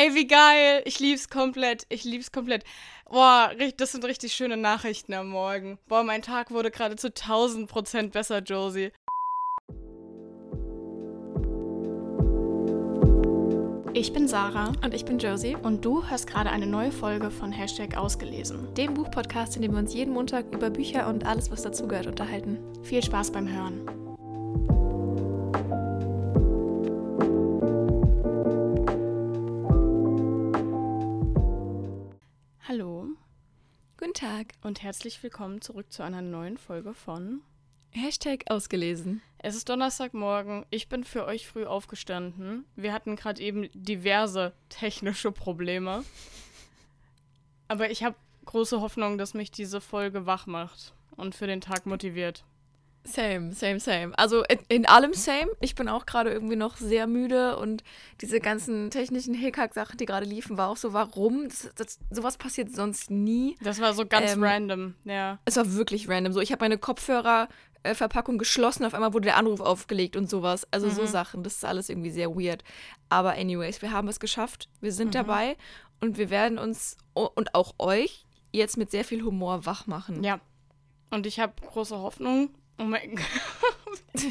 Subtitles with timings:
[0.00, 0.82] Ey, wie geil.
[0.84, 1.84] Ich lieb's komplett.
[1.88, 2.62] Ich lieb's komplett.
[3.10, 5.76] Boah, das sind richtig schöne Nachrichten am Morgen.
[5.88, 8.92] Boah, mein Tag wurde gerade zu 1000 Prozent besser, Josie.
[13.92, 14.70] Ich bin Sarah.
[14.84, 15.56] Und ich bin Josie.
[15.60, 18.72] Und du hörst gerade eine neue Folge von Hashtag Ausgelesen.
[18.74, 22.60] Dem Buchpodcast, in dem wir uns jeden Montag über Bücher und alles, was dazugehört, unterhalten.
[22.84, 24.07] Viel Spaß beim Hören.
[34.00, 34.52] Guten Tag.
[34.62, 37.40] Und herzlich willkommen zurück zu einer neuen Folge von
[37.90, 39.22] Hashtag ausgelesen.
[39.38, 40.64] Es ist Donnerstagmorgen.
[40.70, 42.64] Ich bin für euch früh aufgestanden.
[42.76, 46.04] Wir hatten gerade eben diverse technische Probleme.
[47.66, 51.84] Aber ich habe große Hoffnung, dass mich diese Folge wach macht und für den Tag
[51.84, 52.44] motiviert.
[53.04, 54.12] Same, same, same.
[54.18, 55.48] Also in, in allem same.
[55.60, 57.82] Ich bin auch gerade irgendwie noch sehr müde und
[58.20, 61.48] diese ganzen technischen Hickhack-Sachen, die gerade liefen, war auch so, warum?
[61.48, 63.56] Das, das, sowas passiert sonst nie.
[63.62, 65.38] Das war so ganz ähm, random, ja.
[65.44, 66.32] Es war wirklich random.
[66.32, 70.66] So, ich habe meine Kopfhörerverpackung geschlossen, auf einmal wurde der Anruf aufgelegt und sowas.
[70.70, 70.92] Also mhm.
[70.92, 72.62] so Sachen, das ist alles irgendwie sehr weird.
[73.08, 74.68] Aber anyways, wir haben es geschafft.
[74.80, 75.12] Wir sind mhm.
[75.12, 75.56] dabei
[76.00, 80.22] und wir werden uns und auch euch jetzt mit sehr viel Humor wach machen.
[80.22, 80.40] Ja.
[81.10, 84.22] Und ich habe große Hoffnung, Oh mein Gott.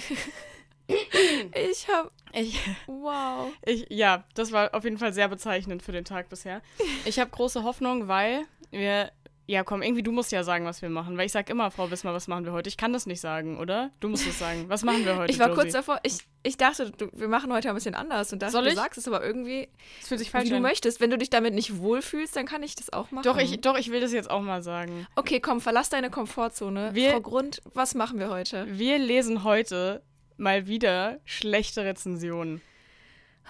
[1.53, 2.11] Ich hab.
[2.33, 3.51] Ich, wow.
[3.65, 6.61] Ich, ja, das war auf jeden Fall sehr bezeichnend für den Tag bisher.
[7.05, 9.11] Ich habe große Hoffnung, weil wir
[9.49, 11.89] ja, komm, irgendwie du musst ja sagen, was wir machen, weil ich sag immer, Frau
[11.89, 12.67] Wismar, was machen wir heute?
[12.67, 13.91] Ich kann das nicht sagen, oder?
[14.01, 14.65] Du musst es sagen.
[14.67, 15.31] Was machen wir heute?
[15.31, 15.61] Ich war Josie?
[15.61, 18.67] kurz davor, ich, ich dachte, du, wir machen heute ein bisschen anders und dachte, Soll
[18.67, 18.73] ich?
[18.73, 20.61] du sagst es aber irgendwie, das fühlt sich falsch wie an.
[20.61, 20.99] du möchtest.
[20.99, 23.23] Wenn du dich damit nicht wohlfühlst, dann kann ich das auch machen.
[23.23, 25.07] Doch, ich, doch, ich will das jetzt auch mal sagen.
[25.15, 26.93] Okay, komm, verlass deine Komfortzone.
[26.93, 28.67] Wir, Frau Grund, was machen wir heute?
[28.69, 30.03] Wir lesen heute
[30.35, 32.61] mal wieder schlechte Rezensionen.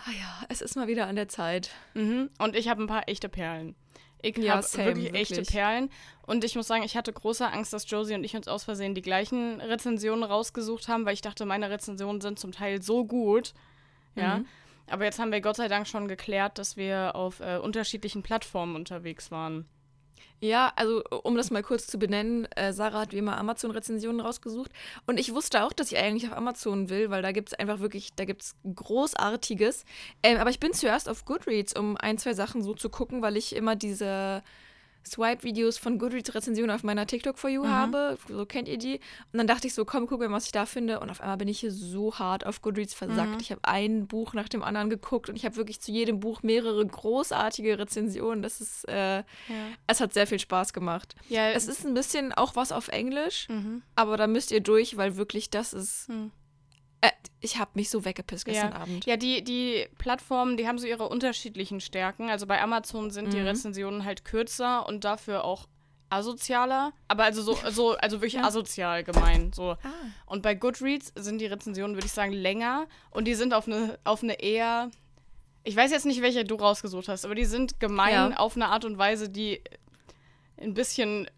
[0.06, 1.72] Ah ja, es ist mal wieder an der Zeit.
[1.96, 2.30] Mhm.
[2.38, 3.76] Und ich habe ein paar echte Perlen.
[4.22, 5.90] Ich ja, habe wirklich, wirklich echte Perlen.
[6.26, 8.96] Und ich muss sagen, ich hatte große Angst, dass Josie und ich uns aus Versehen
[8.96, 13.54] die gleichen Rezensionen rausgesucht haben, weil ich dachte, meine Rezensionen sind zum Teil so gut.
[14.16, 14.40] Ja.
[14.40, 14.46] Mhm.
[14.90, 18.76] Aber jetzt haben wir Gott sei Dank schon geklärt, dass wir auf äh, unterschiedlichen Plattformen
[18.76, 19.66] unterwegs waren.
[20.40, 24.72] Ja, also um das mal kurz zu benennen, äh, Sarah hat wie immer Amazon-Rezensionen rausgesucht.
[25.08, 27.80] Und ich wusste auch, dass ich eigentlich auf Amazon will, weil da gibt es einfach
[27.80, 29.84] wirklich, da gibt es Großartiges.
[30.22, 33.36] Ähm, aber ich bin zuerst auf Goodreads, um ein, zwei Sachen so zu gucken, weil
[33.36, 34.44] ich immer diese
[35.06, 37.70] Swipe-Videos von Goodreads-Rezensionen auf meiner TikTok for You mhm.
[37.70, 38.18] habe.
[38.28, 39.00] So kennt ihr die.
[39.32, 41.00] Und dann dachte ich so, komm, guck mal, was ich da finde.
[41.00, 43.32] Und auf einmal bin ich hier so hart auf Goodreads versackt.
[43.32, 43.40] Mhm.
[43.40, 46.44] Ich habe ein Buch nach dem anderen geguckt und ich habe wirklich zu jedem Buch
[46.44, 48.42] mehrere großartige Rezensionen.
[48.42, 49.24] Das ist, äh, ja.
[49.88, 51.16] es hat sehr viel Spaß gemacht.
[51.30, 51.50] Ja.
[51.50, 53.84] Es ist ein bisschen auch was auf Englisch, mhm.
[53.96, 56.10] aber da müsst ihr durch, weil wirklich das ist.
[57.02, 58.78] Äh, ich habe mich so weggepisst gestern ja.
[58.78, 59.06] Abend.
[59.06, 62.30] Ja, die, die Plattformen, die haben so ihre unterschiedlichen Stärken.
[62.30, 63.32] Also bei Amazon sind mhm.
[63.32, 65.68] die Rezensionen halt kürzer und dafür auch
[66.10, 66.94] asozialer.
[67.08, 68.44] Aber also so, so also wirklich ja.
[68.44, 69.52] asozial gemein.
[69.54, 69.72] So.
[69.72, 69.78] Ah.
[70.26, 74.00] Und bei Goodreads sind die Rezensionen, würde ich sagen, länger und die sind auf eine,
[74.04, 74.90] auf eine eher.
[75.64, 78.38] Ich weiß jetzt nicht, welche du rausgesucht hast, aber die sind gemein ja.
[78.38, 79.62] auf eine Art und Weise, die
[80.58, 81.30] ein bisschen.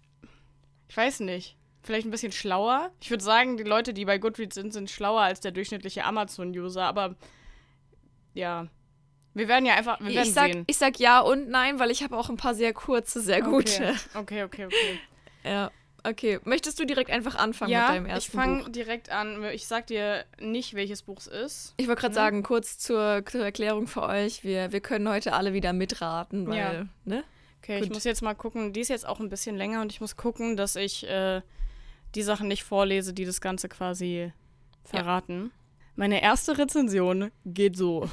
[0.88, 2.92] Ich weiß nicht vielleicht ein bisschen schlauer.
[3.02, 6.84] Ich würde sagen, die Leute, die bei Goodreads sind, sind schlauer als der durchschnittliche Amazon-User,
[6.84, 7.16] aber
[8.34, 8.68] ja.
[9.34, 10.64] Wir werden ja einfach, wir werden ich sag, sehen.
[10.68, 13.96] Ich sag ja und nein, weil ich habe auch ein paar sehr kurze, sehr gute.
[14.14, 14.66] Okay, okay, okay.
[14.66, 15.00] okay.
[15.44, 15.72] ja.
[16.04, 18.44] Okay, möchtest du direkt einfach anfangen ja, mit deinem ersten Buch?
[18.44, 19.44] ich fange direkt an.
[19.54, 21.74] Ich sag dir nicht, welches Buch es ist.
[21.78, 22.16] Ich wollte gerade ne?
[22.16, 26.58] sagen, kurz zur, zur, Erklärung für euch, wir, wir können heute alle wieder mitraten, weil,
[26.58, 26.86] ja.
[27.04, 27.24] ne?
[27.62, 27.88] Okay, Gut.
[27.88, 28.72] ich muss jetzt mal gucken.
[28.72, 31.42] Die ist jetzt auch ein bisschen länger und ich muss gucken, dass ich äh,
[32.16, 34.32] die Sachen nicht vorlese, die das Ganze quasi
[34.84, 35.46] verraten.
[35.46, 35.52] Ja.
[35.96, 38.10] Meine erste Rezension geht so.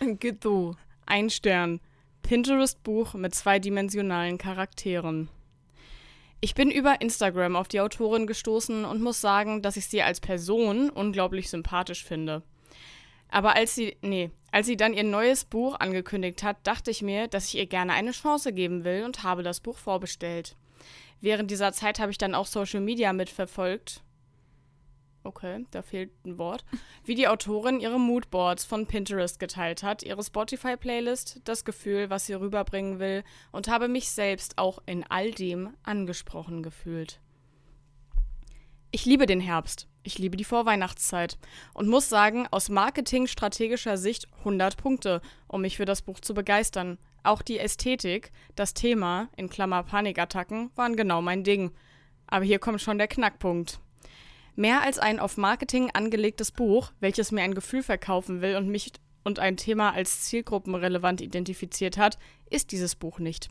[0.00, 0.76] geht so.
[1.04, 1.80] Ein Stern.
[2.22, 5.28] Pinterest-Buch mit zweidimensionalen Charakteren.
[6.40, 10.20] Ich bin über Instagram auf die Autorin gestoßen und muss sagen, dass ich sie als
[10.20, 12.42] Person unglaublich sympathisch finde.
[13.28, 17.28] Aber als sie, nee, als sie dann ihr neues Buch angekündigt hat, dachte ich mir,
[17.28, 20.56] dass ich ihr gerne eine Chance geben will und habe das Buch vorbestellt.
[21.20, 24.02] Während dieser Zeit habe ich dann auch Social Media mitverfolgt.
[25.26, 26.64] Okay, da fehlt ein Wort.
[27.04, 32.34] Wie die Autorin ihre Moodboards von Pinterest geteilt hat, ihre Spotify-Playlist, das Gefühl, was sie
[32.34, 37.20] rüberbringen will und habe mich selbst auch in all dem angesprochen gefühlt.
[38.92, 39.88] Ich liebe den Herbst.
[40.04, 41.38] Ich liebe die Vorweihnachtszeit
[41.74, 46.98] und muss sagen, aus marketingstrategischer Sicht 100 Punkte, um mich für das Buch zu begeistern.
[47.26, 51.72] Auch die Ästhetik, das Thema, in Klammer Panikattacken, waren genau mein Ding.
[52.28, 53.80] Aber hier kommt schon der Knackpunkt.
[54.54, 58.92] Mehr als ein auf Marketing angelegtes Buch, welches mir ein Gefühl verkaufen will und mich
[59.24, 62.16] und ein Thema als zielgruppenrelevant identifiziert hat,
[62.48, 63.48] ist dieses Buch nicht.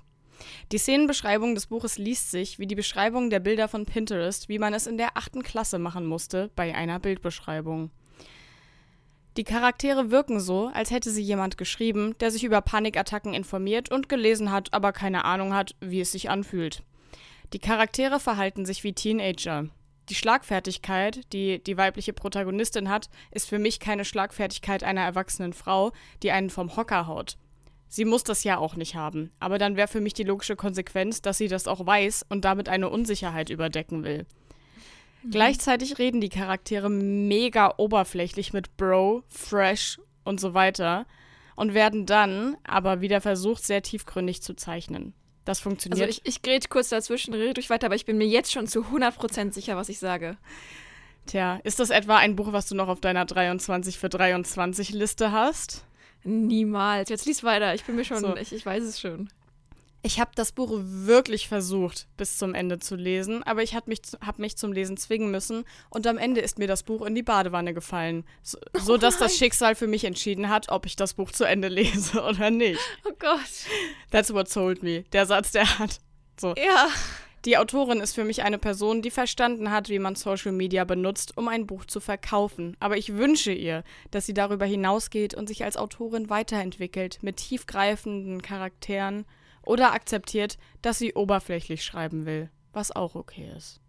[0.71, 4.73] Die Szenenbeschreibung des Buches liest sich wie die Beschreibung der Bilder von Pinterest, wie man
[4.73, 7.91] es in der achten Klasse machen musste bei einer Bildbeschreibung.
[9.37, 14.07] Die Charaktere wirken so, als hätte sie jemand geschrieben, der sich über Panikattacken informiert und
[14.07, 16.83] gelesen hat, aber keine Ahnung hat, wie es sich anfühlt.
[17.51, 19.67] Die Charaktere verhalten sich wie Teenager.
[20.07, 25.91] Die Schlagfertigkeit, die die weibliche Protagonistin hat, ist für mich keine Schlagfertigkeit einer erwachsenen Frau,
[26.23, 27.37] die einen vom Hocker haut.
[27.89, 31.21] Sie muss das ja auch nicht haben, aber dann wäre für mich die logische Konsequenz,
[31.21, 34.25] dass sie das auch weiß und damit eine Unsicherheit überdecken will.
[35.25, 35.31] Mhm.
[35.31, 41.05] Gleichzeitig reden die Charaktere mega oberflächlich mit Bro, Fresh und so weiter
[41.55, 45.13] und werden dann aber wieder versucht, sehr tiefgründig zu zeichnen.
[45.45, 46.01] Das funktioniert.
[46.01, 48.67] Also ich, ich gräte kurz dazwischen, rede durch weiter, aber ich bin mir jetzt schon
[48.67, 50.37] zu 100% sicher, was ich sage.
[51.27, 55.31] Tja, ist das etwa ein Buch, was du noch auf deiner 23 für 23 Liste
[55.31, 55.85] hast?
[56.23, 57.09] Niemals.
[57.09, 57.73] Jetzt lies weiter.
[57.75, 58.35] Ich bin mir schon, so.
[58.35, 59.29] ich, ich weiß es schon.
[60.05, 64.01] Ich habe das Buch wirklich versucht, bis zum Ende zu lesen, aber ich habe mich,
[64.23, 67.23] hab mich zum Lesen zwingen müssen und am Ende ist mir das Buch in die
[67.23, 71.31] Badewanne gefallen, so, oh dass das Schicksal für mich entschieden hat, ob ich das Buch
[71.31, 72.79] zu Ende lese oder nicht.
[73.03, 73.39] Oh Gott.
[74.11, 75.05] That's what told me.
[75.11, 75.99] Der Satz, der hat.
[76.39, 76.53] So.
[76.55, 76.87] Ja.
[77.45, 81.35] Die Autorin ist für mich eine Person, die verstanden hat, wie man Social Media benutzt,
[81.35, 82.77] um ein Buch zu verkaufen.
[82.79, 88.43] Aber ich wünsche ihr, dass sie darüber hinausgeht und sich als Autorin weiterentwickelt, mit tiefgreifenden
[88.43, 89.25] Charakteren
[89.65, 93.79] oder akzeptiert, dass sie oberflächlich schreiben will, was auch okay ist.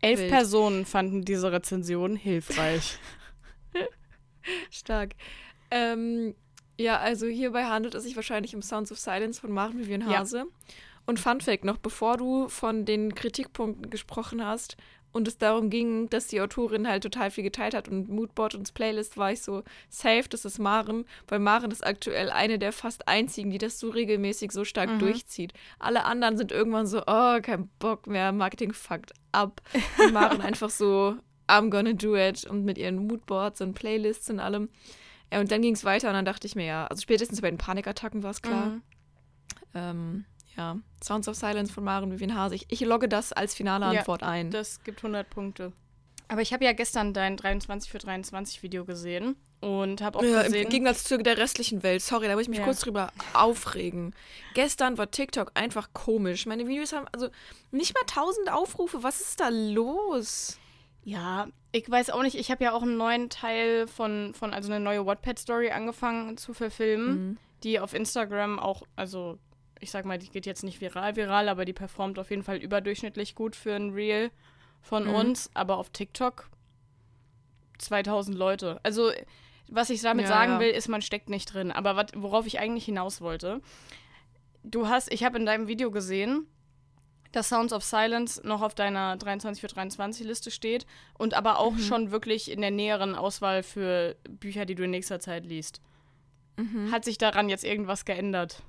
[0.00, 0.30] Elf Wild.
[0.30, 2.98] Personen fanden diese Rezension hilfreich.
[4.70, 5.14] Stark.
[5.70, 6.34] Ähm,
[6.78, 10.38] ja, also hierbei handelt es sich wahrscheinlich um Sounds of Silence von Maren Vivian Hase.
[10.38, 10.44] Ja.
[11.06, 14.76] Und Fun Fact noch, bevor du von den Kritikpunkten gesprochen hast,
[15.12, 18.72] und es darum ging, dass die Autorin halt total viel geteilt hat und Moodboard und
[18.74, 23.08] Playlist war ich so safe, das ist Maren, weil Maren ist aktuell eine der fast
[23.08, 24.98] einzigen, die das so regelmäßig so stark mhm.
[24.98, 25.52] durchzieht.
[25.78, 29.62] Alle anderen sind irgendwann so, oh, kein Bock mehr, Marketing fuckt ab.
[29.98, 31.16] Und Maren einfach so,
[31.48, 34.68] I'm gonna do it und mit ihren Moodboards und Playlists und allem.
[35.32, 37.50] Ja, und dann ging es weiter und dann dachte ich mir, ja, also spätestens bei
[37.50, 38.66] den Panikattacken war es klar.
[38.66, 38.82] Mhm.
[39.74, 40.24] Ähm,
[40.58, 42.56] ja, Sounds of Silence von Maren Vivian Hase.
[42.56, 44.50] Ich, ich logge das als finale Antwort ja, ein.
[44.50, 45.72] Das gibt 100 Punkte.
[46.26, 50.42] Aber ich habe ja gestern dein 23 für 23 Video gesehen und habe auch ja,
[50.42, 50.64] gesehen...
[50.64, 52.02] Im Gegensatz zu der restlichen Welt.
[52.02, 52.64] Sorry, da muss ich mich ja.
[52.64, 54.14] kurz drüber aufregen.
[54.54, 56.44] Gestern war TikTok einfach komisch.
[56.44, 57.28] Meine Videos haben also
[57.70, 59.02] nicht mal 1000 Aufrufe.
[59.02, 60.58] Was ist da los?
[61.04, 62.36] Ja, ich weiß auch nicht.
[62.36, 66.52] Ich habe ja auch einen neuen Teil von, von also eine neue Wattpad-Story angefangen zu
[66.52, 67.38] verfilmen, mhm.
[67.62, 69.38] die auf Instagram auch, also
[69.80, 72.56] ich sag mal, die geht jetzt nicht viral, viral, aber die performt auf jeden Fall
[72.56, 74.30] überdurchschnittlich gut für ein Reel
[74.80, 75.14] von mhm.
[75.14, 75.50] uns.
[75.54, 76.48] Aber auf TikTok
[77.78, 78.80] 2000 Leute.
[78.82, 79.10] Also,
[79.68, 80.60] was ich damit ja, sagen ja.
[80.60, 81.72] will, ist, man steckt nicht drin.
[81.72, 83.60] Aber wat, worauf ich eigentlich hinaus wollte,
[84.64, 86.46] du hast, ich habe in deinem Video gesehen,
[87.32, 90.86] dass Sounds of Silence noch auf deiner 23 für 23 Liste steht
[91.18, 91.80] und aber auch mhm.
[91.80, 95.82] schon wirklich in der näheren Auswahl für Bücher, die du in nächster Zeit liest.
[96.56, 96.90] Mhm.
[96.90, 98.62] Hat sich daran jetzt irgendwas geändert?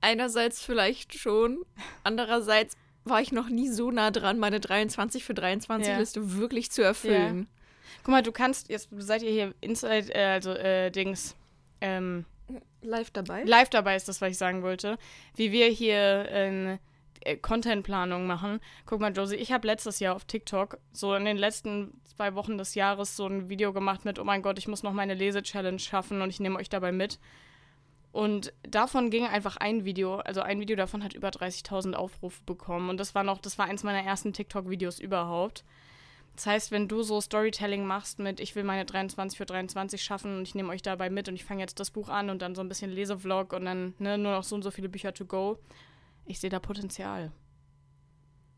[0.00, 1.64] Einerseits vielleicht schon,
[2.02, 5.98] andererseits war ich noch nie so nah dran, meine 23 für 23 ja.
[5.98, 7.38] Liste wirklich zu erfüllen.
[7.38, 7.62] Ja.
[8.04, 11.36] Guck mal, du kannst, jetzt seid ihr hier Inside, äh, also äh, Dings,
[11.80, 12.24] ähm,
[12.80, 13.44] live dabei.
[13.44, 14.98] Live dabei ist das, was ich sagen wollte.
[15.36, 16.78] Wie wir hier äh,
[17.40, 18.60] Contentplanung machen.
[18.86, 22.58] Guck mal, Josie, ich habe letztes Jahr auf TikTok so in den letzten zwei Wochen
[22.58, 25.78] des Jahres so ein Video gemacht mit, oh mein Gott, ich muss noch meine Lese-Challenge
[25.78, 27.18] schaffen und ich nehme euch dabei mit.
[28.12, 32.90] Und davon ging einfach ein Video, also ein Video davon hat über 30.000 Aufrufe bekommen.
[32.90, 35.64] Und das war noch, das war eins meiner ersten TikTok-Videos überhaupt.
[36.36, 40.38] Das heißt, wenn du so Storytelling machst mit, ich will meine 23 für 23 schaffen
[40.38, 42.54] und ich nehme euch dabei mit und ich fange jetzt das Buch an und dann
[42.54, 45.26] so ein bisschen Lesevlog und dann ne, nur noch so und so viele Bücher to
[45.26, 45.58] go,
[46.24, 47.32] ich sehe da Potenzial.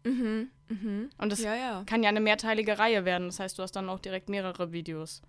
[0.04, 1.11] Mhm, mhm.
[1.18, 1.82] Und das ja, ja.
[1.87, 3.28] kann ja eine mehrteilige Reihe werden.
[3.28, 5.23] Das heißt, du hast dann auch direkt mehrere Videos.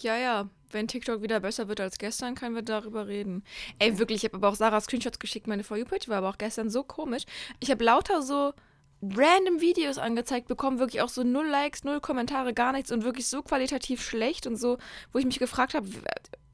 [0.00, 0.48] Ja, ja.
[0.70, 3.44] Wenn TikTok wieder besser wird als gestern, können wir darüber reden.
[3.78, 5.46] Ey, wirklich, ich habe aber auch Sarah Screenshots geschickt.
[5.46, 7.24] Meine For You-Page war aber auch gestern so komisch.
[7.60, 8.54] Ich habe lauter so
[9.02, 13.26] random Videos angezeigt bekommen, wirklich auch so null Likes, null Kommentare, gar nichts und wirklich
[13.26, 14.78] so qualitativ schlecht und so,
[15.12, 15.88] wo ich mich gefragt habe,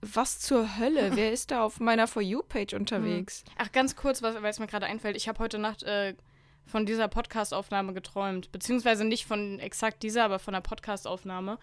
[0.00, 1.10] was zur Hölle?
[1.16, 3.44] Wer ist da auf meiner For You-Page unterwegs?
[3.58, 5.16] Ach, ganz kurz, weil es mir gerade einfällt.
[5.16, 6.14] Ich habe heute Nacht äh,
[6.66, 8.50] von dieser Podcast-Aufnahme geträumt.
[8.52, 11.58] Beziehungsweise nicht von exakt dieser, aber von der Podcast-Aufnahme.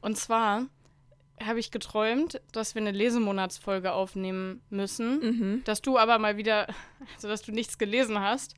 [0.00, 0.66] Und zwar
[1.44, 5.64] habe ich geträumt, dass wir eine Lesemonatsfolge aufnehmen müssen, mhm.
[5.64, 6.68] dass du aber mal wieder,
[7.14, 8.54] also dass du nichts gelesen hast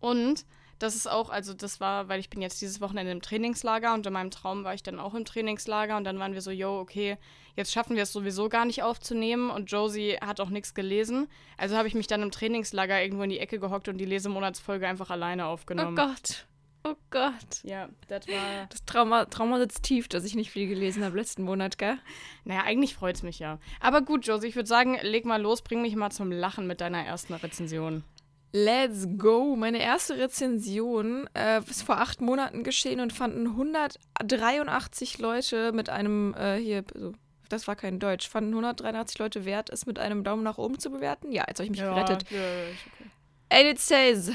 [0.00, 0.44] und
[0.78, 4.06] das ist auch, also das war, weil ich bin jetzt dieses Wochenende im Trainingslager und
[4.06, 6.78] in meinem Traum war ich dann auch im Trainingslager und dann waren wir so, yo,
[6.78, 7.16] okay,
[7.56, 11.28] jetzt schaffen wir es sowieso gar nicht aufzunehmen und Josie hat auch nichts gelesen.
[11.56, 14.86] Also habe ich mich dann im Trainingslager irgendwo in die Ecke gehockt und die Lesemonatsfolge
[14.86, 15.98] einfach alleine aufgenommen.
[15.98, 16.46] Oh Gott.
[16.86, 17.62] Oh Gott.
[17.62, 18.66] Ja, das war.
[18.68, 21.98] Das Trauma, Trauma sitzt tief, dass ich nicht viel gelesen habe letzten Monat, gell?
[22.44, 23.58] Naja, eigentlich freut es mich ja.
[23.80, 26.82] Aber gut, Josie, ich würde sagen, leg mal los, bring mich mal zum Lachen mit
[26.82, 28.04] deiner ersten Rezension.
[28.52, 29.56] Let's go.
[29.56, 36.34] Meine erste Rezension äh, ist vor acht Monaten geschehen und fanden 183 Leute mit einem,
[36.34, 37.14] äh, hier, so,
[37.48, 40.90] das war kein Deutsch, fanden 183 Leute wert, es mit einem Daumen nach oben zu
[40.90, 41.32] bewerten.
[41.32, 42.30] Ja, jetzt habe ich mich ja, gerettet.
[42.30, 43.10] Ja, ist okay.
[43.48, 44.30] And it says,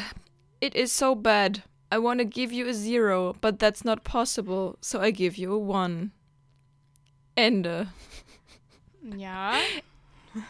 [0.59, 1.61] it is so bad.
[1.93, 5.51] I want to give you a zero, but that's not possible, so I give you
[5.53, 6.11] a one.
[7.35, 7.87] Ende.
[9.17, 9.53] Ja.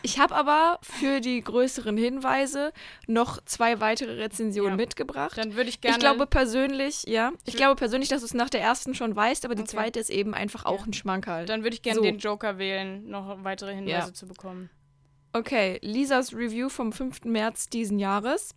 [0.01, 2.73] Ich habe aber für die größeren Hinweise
[3.07, 4.75] noch zwei weitere Rezensionen Ja.
[4.75, 5.37] mitgebracht.
[5.37, 5.95] Dann würde ich gerne.
[5.95, 9.45] ich glaube persönlich, ja, ich glaube persönlich, dass du es nach der ersten schon weißt,
[9.45, 9.71] aber die Okay.
[9.71, 10.85] zweite ist eben einfach auch Ja.
[10.87, 11.45] ein Schmankerl.
[11.45, 12.01] dann würde ich gerne So.
[12.03, 14.13] den Joker wählen, noch weitere Hinweise Ja.
[14.13, 14.69] zu bekommen.
[15.31, 17.29] Okay, Lisas Review vom 5.
[17.29, 18.55] März diesen Jahres.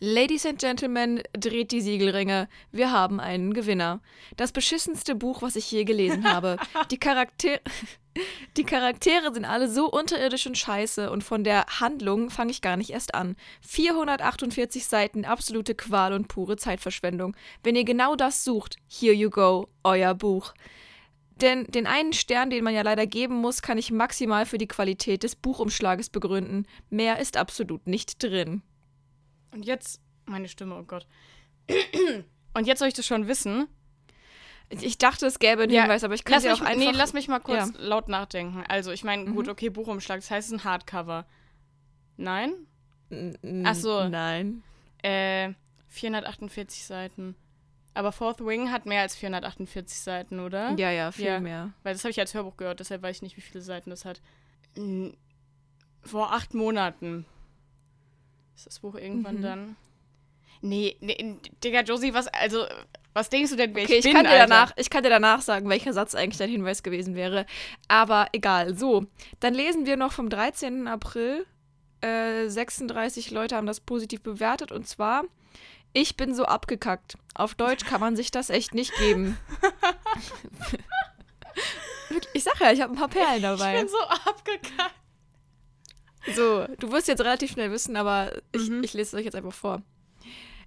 [0.00, 2.48] Ladies and Gentlemen, dreht die Siegelringe.
[2.70, 4.00] Wir haben einen Gewinner.
[4.36, 6.56] Das beschissenste Buch, was ich je gelesen habe.
[6.92, 7.58] Die, Charakter
[8.56, 12.76] die Charaktere sind alle so unterirdisch und scheiße und von der Handlung fange ich gar
[12.76, 13.34] nicht erst an.
[13.62, 17.36] 448 Seiten, absolute Qual und pure Zeitverschwendung.
[17.64, 20.54] Wenn ihr genau das sucht, here you go, euer Buch.
[21.40, 24.68] Denn den einen Stern, den man ja leider geben muss, kann ich maximal für die
[24.68, 26.66] Qualität des Buchumschlages begründen.
[26.88, 28.62] Mehr ist absolut nicht drin.
[29.52, 30.00] Und jetzt.
[30.26, 31.06] Meine Stimme, oh Gott.
[32.54, 33.66] Und jetzt soll ich das schon wissen.
[34.70, 36.76] Ich dachte, es gäbe einen Ja, Hinweis, aber ich könnte mich, auch einfach...
[36.76, 37.80] nee, lass mich mal kurz Ja.
[37.80, 38.64] laut nachdenken.
[38.68, 39.52] Also, ich meine, gut, Mhm.
[39.52, 41.24] okay, Buchumschlag, das heißt, es ist ein Hardcover.
[42.18, 42.52] Nein?
[43.10, 44.06] N- Ach so.
[44.08, 44.62] Nein.
[45.02, 45.54] Äh,
[45.86, 47.34] 448 Seiten.
[47.94, 50.74] Aber Fourth Wing hat mehr als 448 Seiten, oder?
[50.78, 51.40] Ja, ja, viel Ja.
[51.40, 51.72] mehr.
[51.82, 54.04] Weil das habe ich als Hörbuch gehört, deshalb weiß ich nicht, wie viele Seiten das
[54.04, 54.20] hat.
[56.02, 57.24] Vor acht Monaten.
[58.58, 59.42] Ist das Buch irgendwann Mhm.
[59.42, 59.76] dann?
[60.62, 62.66] Nee, nee, Digga, Josie, was, also,
[63.14, 64.46] was denkst du denn, wer Okay, ich ich, bin, kann dir Alter?
[64.48, 67.46] danach, ich kann dir danach sagen, welcher Satz eigentlich dein Hinweis gewesen wäre.
[67.86, 68.76] Aber egal.
[68.76, 69.06] So,
[69.38, 70.88] dann lesen wir noch vom 13.
[70.88, 71.46] April.
[72.00, 75.22] Äh, 36 Leute haben das positiv bewertet und zwar,
[75.92, 77.16] ich bin so abgekackt.
[77.34, 79.38] Auf Deutsch kann man sich das echt nicht geben.
[82.32, 83.74] ich sag ja, ich habe ein paar Perlen dabei.
[83.74, 84.94] Ich bin so abgekackt.
[86.34, 88.82] So, du wirst jetzt relativ schnell wissen, aber ich, Mhm.
[88.84, 89.82] ich lese es euch jetzt einfach vor.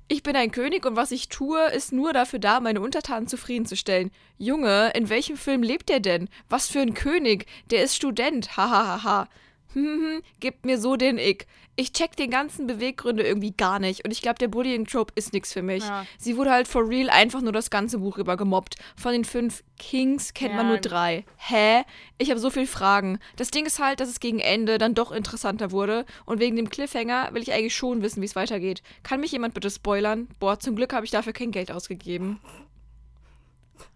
[0.07, 4.11] Ich bin ein König und was ich tue, ist nur dafür da, meine Untertanen zufriedenzustellen.
[4.37, 6.27] Junge, in welchem Film lebt der denn?
[6.49, 7.45] Was für ein König?
[7.69, 8.57] Der ist Student.
[8.57, 9.29] Hahaha.
[9.81, 11.47] Hm, gibt mir so den Ick.
[11.77, 15.53] Ich check den ganzen Beweggründe irgendwie gar nicht und ich glaube, der Bullying-Trope ist nix
[15.53, 15.83] für mich.
[15.85, 16.05] Ja.
[16.17, 18.75] Sie wurde halt for real einfach nur das ganze Buch über gemobbt.
[18.97, 20.71] Von den fünf Kings kennt man Ja.
[20.73, 21.23] nur drei.
[21.37, 21.83] Hä?
[22.17, 23.19] Ich habe so viele Fragen.
[23.37, 26.69] Das Ding ist halt, dass es gegen Ende dann doch interessanter wurde und wegen dem
[26.69, 28.83] Cliffhanger will ich eigentlich schon wissen, wie es weitergeht.
[29.03, 30.27] Kann mich jemand bitte spoilern?
[30.39, 32.41] Boah, zum Glück habe ich dafür kein Geld ausgegeben.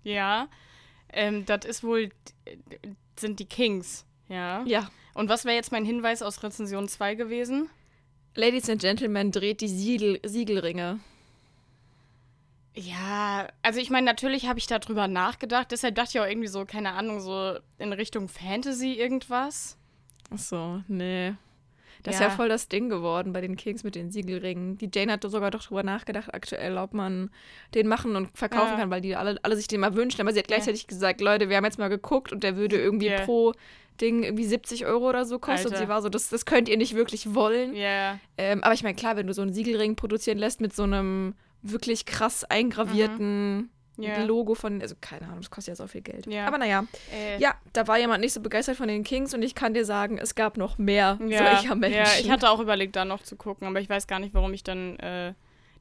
[0.03, 0.47] Ja.
[1.11, 2.09] Ähm, das ist wohl,
[3.19, 4.05] sind die Kings.
[4.27, 4.63] Ja.
[4.65, 4.89] Ja.
[5.15, 7.69] Und was wäre jetzt mein Hinweis aus Rezension 2 gewesen?
[8.35, 10.99] Ladies and Gentlemen, dreht die Siegel Siegelringe.
[12.75, 15.71] Ja, also ich meine, natürlich habe ich darüber nachgedacht.
[15.71, 19.77] Deshalb dachte ich auch irgendwie so, keine Ahnung, so in Richtung Fantasy irgendwas.
[20.33, 21.33] Ach so, nee.
[22.03, 22.27] Das ist Ja.
[22.27, 24.77] ja voll das Ding geworden bei den Kings mit den Siegelringen.
[24.77, 27.31] Die Jane hat sogar doch drüber nachgedacht, aktuell, ob man
[27.73, 28.75] den machen und verkaufen Ja.
[28.79, 30.19] kann, weil die alle, alle sich den mal wünschen.
[30.19, 33.07] Aber sie hat gleichzeitig gesagt, Leute, wir haben jetzt mal geguckt und der würde irgendwie
[33.07, 33.21] Ja.
[33.23, 33.53] pro
[34.01, 35.67] Ding irgendwie 70 Euro oder so kosten.
[35.67, 35.85] Und Alter.
[35.85, 37.75] sie war so, das, das könnt ihr nicht wirklich wollen.
[37.75, 38.19] Ja.
[38.37, 41.35] Ähm, aber ich meine, klar, wenn du so einen Siegelring produzieren lässt mit so einem
[41.61, 44.23] wirklich krass eingravierten Ja.
[44.23, 46.27] Logo von, also keine Ahnung, das kostet ja so viel Geld.
[46.27, 46.47] Ja.
[46.47, 46.83] Aber naja,
[47.13, 49.85] Äh, ja, da war jemand nicht so begeistert von den Kings und ich kann dir
[49.85, 51.99] sagen, es gab noch mehr ja, solcher Menschen.
[51.99, 54.53] ja, ich hatte auch überlegt, da noch zu gucken, aber ich weiß gar nicht, warum
[54.53, 55.33] ich dann äh,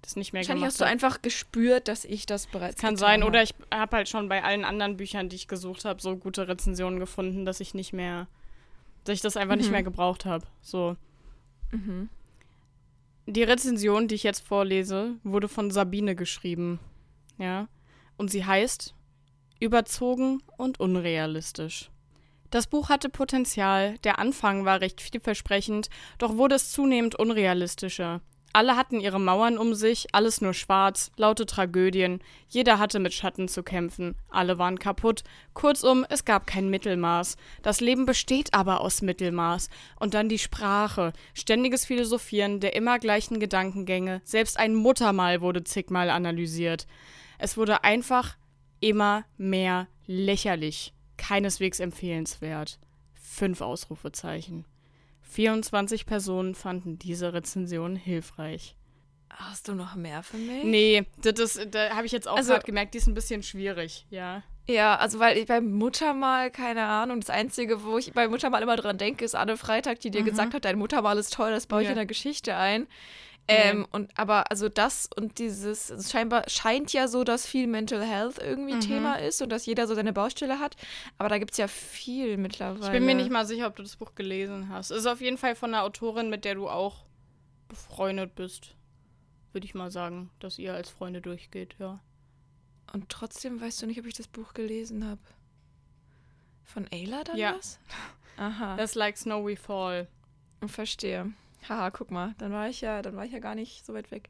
[0.04, 0.92] das nicht mehr Wahrscheinlich gemacht hast du habe.
[0.92, 3.30] einfach gespürt, dass ich das bereits Kann getan sein, habe.
[3.30, 6.46] oder ich habe halt schon bei allen anderen Büchern, die ich gesucht habe, so gute
[6.48, 8.26] Rezensionen gefunden, dass ich nicht mehr,
[9.04, 9.72] dass ich das einfach nicht Mhm.
[9.72, 10.46] mehr gebraucht habe.
[10.62, 10.96] So.
[11.70, 12.08] Mhm.
[13.26, 16.78] Die Rezension, die ich jetzt vorlese, wurde von Sabine geschrieben.
[17.38, 17.68] Ja.
[18.18, 18.94] Und sie heißt
[19.60, 21.90] Überzogen und unrealistisch.
[22.50, 28.20] Das Buch hatte Potenzial, der Anfang war recht vielversprechend, doch wurde es zunehmend unrealistischer.
[28.54, 33.48] Alle hatten ihre Mauern um sich, alles nur schwarz, laute Tragödien, jeder hatte mit Schatten
[33.48, 37.36] zu kämpfen, alle waren kaputt, kurzum, es gab kein Mittelmaß.
[37.62, 39.70] Das Leben besteht aber aus Mittelmaß.
[39.98, 46.08] Und dann die Sprache, ständiges Philosophieren der immer gleichen Gedankengänge, selbst ein Muttermal wurde zigmal
[46.08, 46.86] analysiert.
[47.38, 48.36] Es wurde einfach
[48.78, 52.78] immer mehr lächerlich, keineswegs empfehlenswert.
[53.14, 54.64] Fünf Ausrufezeichen.
[55.34, 58.76] 24 Personen fanden diese Rezension hilfreich.
[59.30, 60.62] Hast du noch mehr für mich?
[60.62, 63.42] Nee, das, ist, da habe ich jetzt auch Also- gerade gemerkt, die ist ein bisschen
[63.42, 64.44] schwierig, ja.
[64.68, 68.76] Ja, also weil ich beim Muttermal, keine Ahnung, das Einzige, wo ich beim Muttermal immer
[68.76, 71.82] dran denke, ist Anne Freitag, die dir gesagt hat, dein Muttermal ist toll, das baue
[71.82, 71.88] ich Mhm.
[71.88, 71.92] Ja.
[71.92, 72.86] in der Geschichte ein.
[73.46, 78.02] Ähm, und aber also das und dieses, es scheinbar scheint ja so, dass viel Mental
[78.02, 78.80] Health irgendwie Mhm.
[78.80, 80.76] Thema ist und dass jeder so seine Baustelle hat.
[81.18, 82.86] Aber da gibt es ja viel mittlerweile.
[82.86, 84.90] Ich bin mir nicht mal sicher, ob du das Buch gelesen hast.
[84.90, 87.04] Es ist auf jeden Fall von einer Autorin, mit der du auch
[87.68, 88.74] befreundet bist.
[89.52, 92.00] Würde ich mal sagen, dass ihr als Freunde durchgeht, ja.
[92.94, 95.20] Und trotzdem weißt du nicht, ob ich das Buch gelesen habe.
[96.64, 97.54] Von Ayla dann Ja.
[97.56, 97.78] was?
[98.38, 98.76] Aha.
[98.76, 100.08] That's like Snow We Fall.
[100.66, 101.32] Verstehe.
[101.68, 104.10] Haha, guck mal, dann war ich ja, dann war ich ja gar nicht so weit
[104.10, 104.28] weg.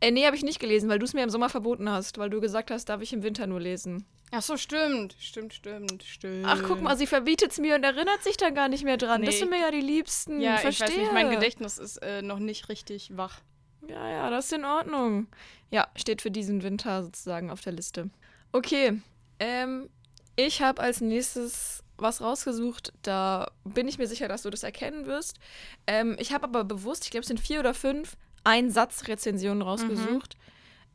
[0.00, 2.28] Äh, nee, habe ich nicht gelesen, weil du es mir im Sommer verboten hast, weil
[2.30, 4.04] du gesagt hast, darf ich im Winter nur lesen.
[4.32, 5.14] Ach so, stimmt.
[5.18, 6.44] Stimmt, stimmt, stimmt.
[6.46, 9.22] Ach, guck mal, sie verbietet es mir und erinnert sich dann gar nicht mehr dran.
[9.22, 9.38] Das Nee.
[9.40, 10.40] sind mir ja die Liebsten.
[10.40, 10.88] Ja, Verstehe.
[10.88, 13.40] ich weiß nicht, mein Gedächtnis ist äh, noch nicht richtig wach.
[13.88, 15.28] Ja, ja, das ist in Ordnung.
[15.70, 18.10] Ja, steht für diesen Winter sozusagen auf der Liste.
[18.52, 19.00] Okay,
[19.38, 19.88] ähm,
[20.34, 22.92] ich habe als nächstes was rausgesucht.
[23.02, 25.38] Da bin ich mir sicher, dass du das erkennen wirst.
[25.86, 30.36] Ähm, ich habe aber bewusst, ich glaube, es sind vier oder fünf Ein-Satz-Rezensionen rausgesucht.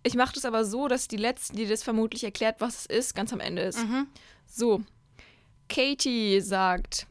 [0.03, 3.15] Ich mache das aber so, dass die letzten, die das vermutlich erklärt, was es ist,
[3.15, 3.79] ganz am Ende ist.
[3.79, 4.07] Mhm.
[4.47, 4.81] So,
[5.69, 7.07] Katie sagt,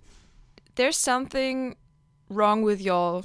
[0.75, 1.77] There's something
[2.29, 3.25] wrong with y'all.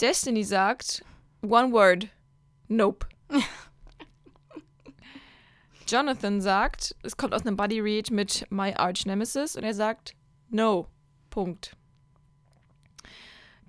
[0.00, 1.04] Destiny sagt,
[1.42, 2.08] One word,
[2.68, 3.06] nope.
[5.88, 10.14] Jonathan sagt, es kommt aus einem Buddy Read mit My Arch Nemesis und er sagt,
[10.50, 10.86] no,
[11.30, 11.76] Punkt.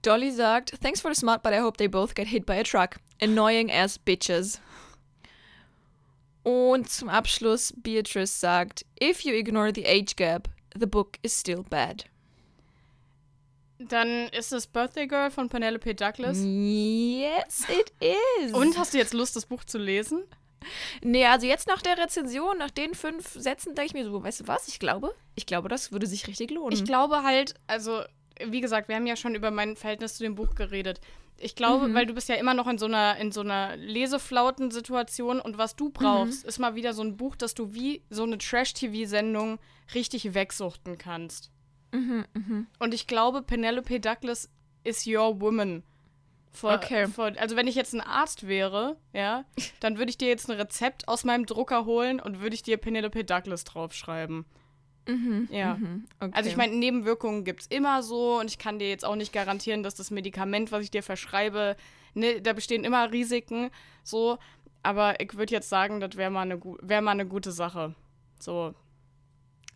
[0.02, 2.64] Dolly sagt, thanks for the smart, but I hope they both get hit by a
[2.64, 2.98] truck.
[3.22, 4.62] Annoying as bitches.
[6.44, 11.64] Und zum Abschluss, Beatrice sagt, if you ignore the age gap, the book is still
[11.70, 12.06] bad.
[13.78, 16.38] Dann ist es Birthday Girl von Penelope Douglas.
[16.42, 18.54] Yes, it is.
[18.54, 20.24] Und hast du jetzt Lust, das Buch zu lesen?
[21.02, 24.42] Nee, also jetzt nach der Rezension, nach den fünf Sätzen, denke ich mir so, weißt
[24.42, 24.68] du was?
[24.68, 26.74] Ich glaube, ich glaube, das würde sich richtig lohnen.
[26.74, 28.02] Ich glaube halt, also,
[28.46, 31.00] wie gesagt, wir haben ja schon über mein Verhältnis zu dem Buch geredet.
[31.42, 35.40] Ich glaube, weil du bist ja immer noch in so einer, in so einer Leseflauten-Situation
[35.40, 38.38] und was du brauchst, ist mal wieder so ein Buch, das du wie so eine
[38.38, 39.58] Trash-TV-Sendung
[39.96, 41.50] richtig wegsuchten kannst.
[42.80, 44.50] Und ich glaube, Penelope Douglas
[44.84, 45.84] is your woman.
[46.52, 47.08] For, Okay.
[47.08, 49.46] for, also wenn ich jetzt ein Arzt wäre, ja,
[49.80, 52.78] dann würde ich dir jetzt ein Rezept aus meinem Drucker holen und würde ich dir
[52.78, 54.46] Penelope Douglas draufschreiben.
[55.50, 55.74] Ja.
[55.76, 56.32] Mhm, okay.
[56.36, 59.34] Also ich meine, Nebenwirkungen gibt es immer so und ich kann dir jetzt auch nicht
[59.34, 61.76] garantieren, dass das Medikament, was ich dir verschreibe,
[62.14, 63.72] ne, da bestehen immer Risiken,
[64.04, 64.38] so.
[64.84, 67.96] Aber ich würde jetzt sagen, das wäre mal, eine wär mal eine gute Sache.
[68.40, 68.76] So.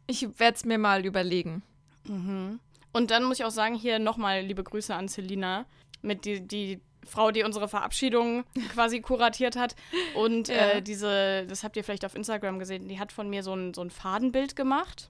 [0.05, 1.63] ich werde es mir mal überlegen.
[2.05, 5.65] Und dann muss ich auch sagen, hier nochmal liebe Grüße an Celina,
[6.03, 9.75] mit die, die Frau, die unsere Verabschiedung quasi kuratiert hat.
[10.15, 10.55] Und Ja.
[10.73, 13.73] äh, diese, das habt ihr vielleicht auf Instagram gesehen, die hat von mir so ein,
[13.73, 15.09] so ein Fadenbild gemacht.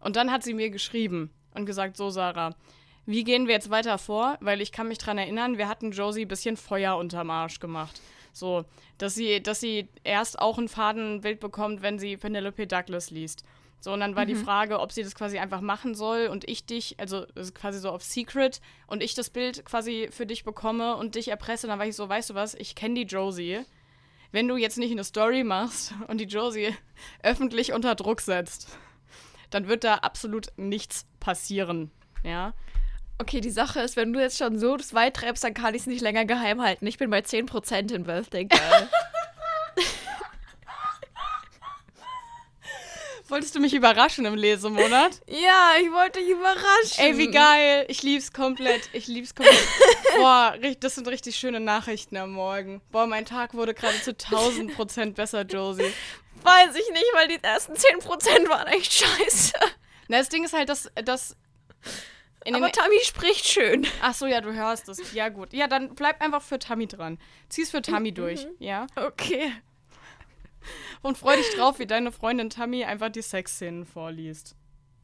[0.00, 2.54] Und dann hat sie mir geschrieben und gesagt, so Sarah,
[3.06, 4.36] wie gehen wir jetzt weiter vor?
[4.40, 8.00] Weil ich kann mich dran erinnern, wir hatten Josie ein bisschen Feuer unterm Arsch gemacht.
[8.32, 8.64] So,
[8.98, 13.44] dass sie, dass sie erst auch ein Fadenbild bekommt, wenn sie Penelope Douglas liest.
[13.82, 16.64] So, und dann war die Frage, ob sie das quasi einfach machen soll und ich
[16.66, 21.16] dich, also quasi so auf Secret und ich das Bild quasi für dich bekomme und
[21.16, 21.66] dich erpresse.
[21.66, 23.58] Dann war ich so, weißt du was, ich kenne die Josie.
[24.30, 26.72] Wenn du jetzt nicht eine Story machst und die Josie
[27.24, 28.68] öffentlich unter Druck setzt,
[29.50, 31.90] dann wird da absolut nichts passieren.
[32.22, 32.54] Ja.
[33.18, 35.86] Okay, die Sache ist, wenn du jetzt schon so weit treibst, dann kann ich es
[35.88, 36.86] nicht länger geheim halten.
[36.86, 38.88] Ich bin bei 10% in Birthday Girl.
[43.32, 45.22] Wolltest du mich überraschen im Lesemonat?
[45.26, 46.98] ja, ich wollte dich überraschen.
[46.98, 47.86] Ey, wie geil.
[47.88, 48.90] Ich lieb's komplett.
[48.92, 49.56] Ich lieb's komplett.
[50.18, 52.82] Boah, das sind richtig schöne Nachrichten am Morgen.
[52.90, 55.94] Boah, mein Tag wurde gerade zu 1000 Prozent besser, Josie.
[56.42, 59.54] Weiß ich nicht, weil die ersten 10% waren echt scheiße.
[60.08, 61.34] Na, das Ding ist halt, dass, dass
[62.52, 63.86] Aber Tammy spricht schön.
[64.02, 65.14] Ach so, ja, du hörst es.
[65.14, 65.54] Ja, gut.
[65.54, 67.18] Ja, dann bleib einfach für Tammy dran.
[67.48, 68.86] Zieh's für Tammy durch, ja?
[68.94, 69.54] Okay.
[71.02, 74.56] Und freu dich drauf, wie deine Freundin Tammy einfach die Sexszenen vorliest.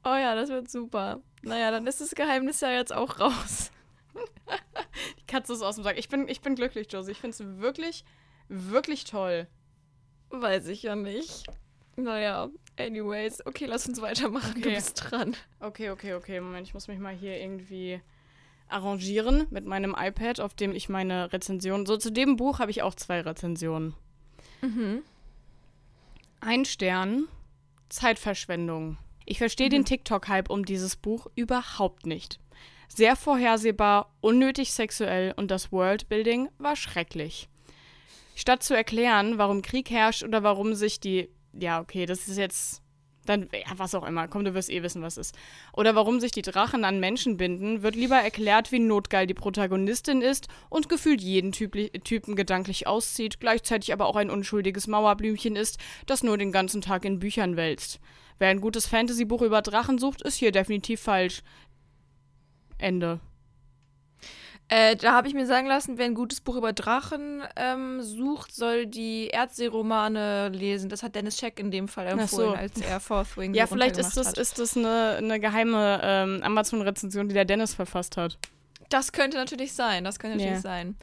[0.05, 1.21] Oh ja, das wird super.
[1.43, 3.71] Naja, dann ist das Geheimnis ja jetzt auch raus.
[5.27, 5.99] Katze ist aus dem Sack.
[5.99, 7.13] Ich bin, ich bin glücklich, Josie.
[7.13, 8.05] Ich finde es wirklich,
[8.49, 9.47] wirklich toll.
[10.31, 11.45] Weiß ich ja nicht.
[11.97, 13.45] Naja, anyways.
[13.47, 14.55] Okay, lass uns weitermachen.
[14.55, 14.75] Du Okay.
[14.75, 15.37] bist dran.
[15.61, 16.41] Okay, okay, okay.
[16.41, 18.01] Moment, ich muss mich mal hier irgendwie
[18.69, 21.87] arrangieren mit meinem iPad, auf dem ich meine Rezension.
[21.87, 23.95] So, zu dem Buch habe ich auch zwei Rezensionen.
[24.61, 25.03] Mhm.
[26.41, 27.27] Ein Stern,
[27.89, 28.97] Zeitverschwendung.
[29.25, 32.39] Ich verstehe den TikTok-Hype um dieses Buch überhaupt nicht.
[32.89, 37.49] Sehr vorhersehbar, unnötig sexuell und das Worldbuilding war schrecklich.
[38.37, 41.29] Statt zu erklären, warum Krieg herrscht oder warum sich die.
[41.53, 42.83] Ja, okay, das ist jetzt.
[43.29, 44.27] Dann, ja, was auch immer.
[44.27, 45.37] Komm, du wirst eh wissen, was ist.
[45.75, 50.23] Oder warum sich die Drachen an Menschen binden, wird lieber erklärt, wie notgeil die Protagonistin
[50.23, 55.79] ist und gefühlt jeden Typli Typen gedanklich auszieht, gleichzeitig aber auch ein unschuldiges Mauerblümchen ist,
[56.07, 58.01] das nur den ganzen Tag in Büchern wälzt.
[58.39, 61.43] Wer ein gutes Fantasy-Buch über Drachen sucht, ist hier definitiv falsch.
[62.79, 63.21] Ende.
[64.71, 68.55] Äh, da habe ich mir sagen lassen, wer ein gutes Buch über Drachen ähm, sucht,
[68.55, 70.91] soll die Erdsee-Romane lesen.
[70.91, 72.43] Das hat Dennis Scheck in dem Fall Ach so.
[72.43, 74.39] empfohlen, als er Fourth Wing Ja, vielleicht ist das, hat.
[74.39, 78.39] ist das eine, eine geheime ähm, Amazon-Rezension, die der Dennis verfasst hat.
[78.91, 80.61] Das könnte natürlich sein, das könnte natürlich Ja.
[80.63, 80.97] sein.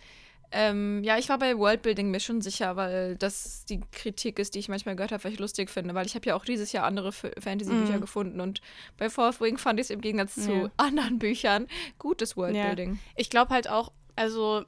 [0.51, 4.59] Ähm, ja, ich war bei Worldbuilding mir schon sicher, weil das die Kritik ist, die
[4.59, 5.93] ich manchmal gehört habe, weil ich lustig finde.
[5.95, 8.01] Weil ich habe ja auch dieses Jahr andere Fantasy-Bücher Mhm.
[8.01, 8.61] gefunden und
[8.97, 10.43] bei Fourth Wing fand ich es im Gegensatz Ja.
[10.43, 11.67] zu anderen Büchern
[11.99, 12.99] gutes Worldbuilding.
[13.15, 14.63] Ich glaube halt auch, also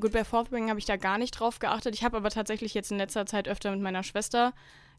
[0.00, 1.94] gut, bei Fourth Wing habe ich da gar nicht drauf geachtet.
[1.94, 4.52] Ich habe aber tatsächlich jetzt in letzter Zeit öfter mit meiner Schwester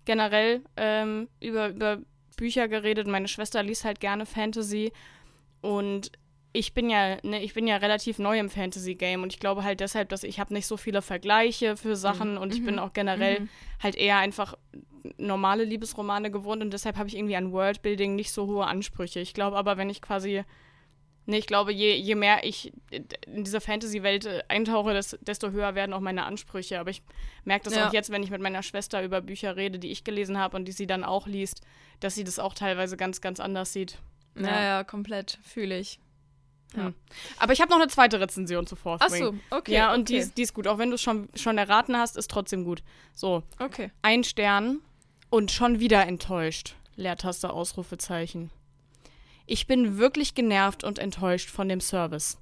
[0.06, 2.00] generell ähm, über, über
[2.38, 3.08] Bücher geredet.
[3.08, 4.92] Meine Schwester liest halt gerne Fantasy
[5.62, 6.12] und
[6.52, 9.80] ich bin ja, ne, ich bin ja relativ neu im Fantasy-Game und ich glaube halt
[9.82, 12.80] deshalb, dass ich habe nicht so viele Vergleiche für Sachen und ich bin Mhm.
[12.80, 13.50] auch generell Mhm.
[13.84, 14.56] halt eher einfach
[15.18, 19.20] normale Liebesromane gewohnt und deshalb habe ich irgendwie an Worldbuilding nicht so hohe Ansprüche.
[19.20, 20.44] Ich glaube aber, wenn ich quasi,
[21.28, 22.74] ne, ich glaube, je, je mehr ich
[23.28, 26.80] in diese Fantasy-Welt äh, eintauche, des, desto höher werden auch meine Ansprüche.
[26.80, 27.02] Aber ich
[27.46, 27.88] merke das Ja.
[27.88, 30.66] auch jetzt, wenn ich mit meiner Schwester über Bücher rede, die ich gelesen habe und
[30.66, 31.62] die sie dann auch liest,
[32.00, 34.00] dass sie das auch teilweise ganz, ganz anders sieht.
[34.36, 36.00] Ja, ja, komplett, fühle ich.
[36.76, 36.94] Hm.
[37.40, 39.74] Aber ich habe noch eine zweite Rezension zu Fourth Ach so, okay.
[39.74, 40.14] ja, und okay.
[40.14, 40.68] die, ist, die ist gut.
[40.68, 42.84] Auch wenn du es schon, schon erraten hast, ist trotzdem gut.
[43.14, 43.92] So, Okay.
[44.02, 44.80] ein Stern
[45.30, 46.76] und schon wieder enttäuscht.
[46.96, 48.52] Leertaste Ausrufezeichen.
[49.46, 52.38] Ich bin wirklich genervt und enttäuscht von dem Service.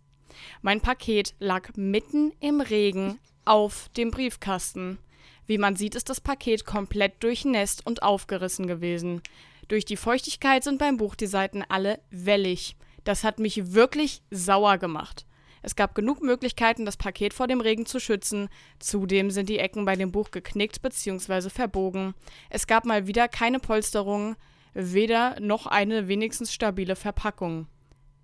[0.61, 4.97] Mein Paket lag mitten im Regen auf dem Briefkasten.
[5.45, 9.21] Wie man sieht, ist das Paket komplett durchnässt und aufgerissen gewesen.
[9.69, 12.75] Durch die Feuchtigkeit sind beim Buch die Seiten alle wellig.
[13.07, 15.25] Das hat mich wirklich sauer gemacht.
[15.61, 18.49] Es gab genug Möglichkeiten, das Paket vor dem Regen zu schützen.
[18.79, 21.49] Zudem sind die Ecken bei dem Buch geknickt bzw.
[21.49, 22.15] verbogen.
[22.49, 24.35] Es gab mal wieder keine Polsterung,
[24.73, 27.67] weder noch eine wenigstens stabile Verpackung.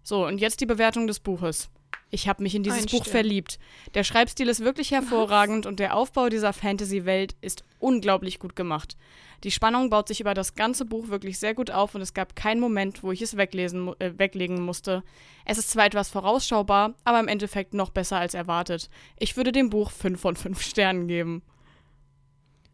[0.04, 1.69] So, und jetzt die Bewertung des Buches.
[2.10, 3.58] Ich habe mich in dieses Buch verliebt.
[3.95, 8.95] Der Schreibstil ist wirklich hervorragend und der Aufbau dieser Fantasy-Welt ist unglaublich gut gemacht.
[9.43, 12.36] Die Spannung baut sich über das ganze Buch wirklich sehr gut auf und es gab
[12.36, 15.03] keinen Moment, wo ich es weglesen, äh, weglegen musste.
[15.43, 18.89] Es ist zwar etwas vorausschaubar, aber im Endeffekt noch besser als erwartet.
[19.19, 21.41] Ich würde dem Buch 5 von 5 Sternen geben.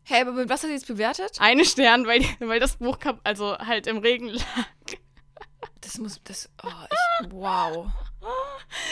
[0.04, 1.38] Hey, aber mit was hat sie jetzt bewertet?
[1.40, 4.46] Eine Stern, weil, weil das Buch also halt im Regen lag.
[5.82, 7.88] Das muss, das, oh, ich, wow.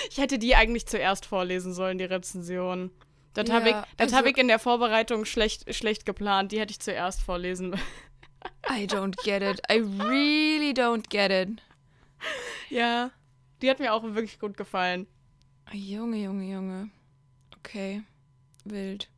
[0.09, 2.91] Ich hätte die eigentlich zuerst vorlesen sollen, die Rezension.
[3.33, 6.51] Das habe ich, Ja, das also- hab ich in der Vorbereitung schlecht, schlecht geplant.
[6.51, 7.73] Die hätte ich zuerst vorlesen.
[8.69, 9.61] I don't get it.
[9.71, 11.61] I really don't get it.
[12.69, 13.11] Ja.
[13.61, 15.07] Die hat mir auch wirklich gut gefallen.
[15.71, 16.89] Junge, Junge, Junge.
[17.59, 18.03] Okay.
[18.63, 19.09] Wild.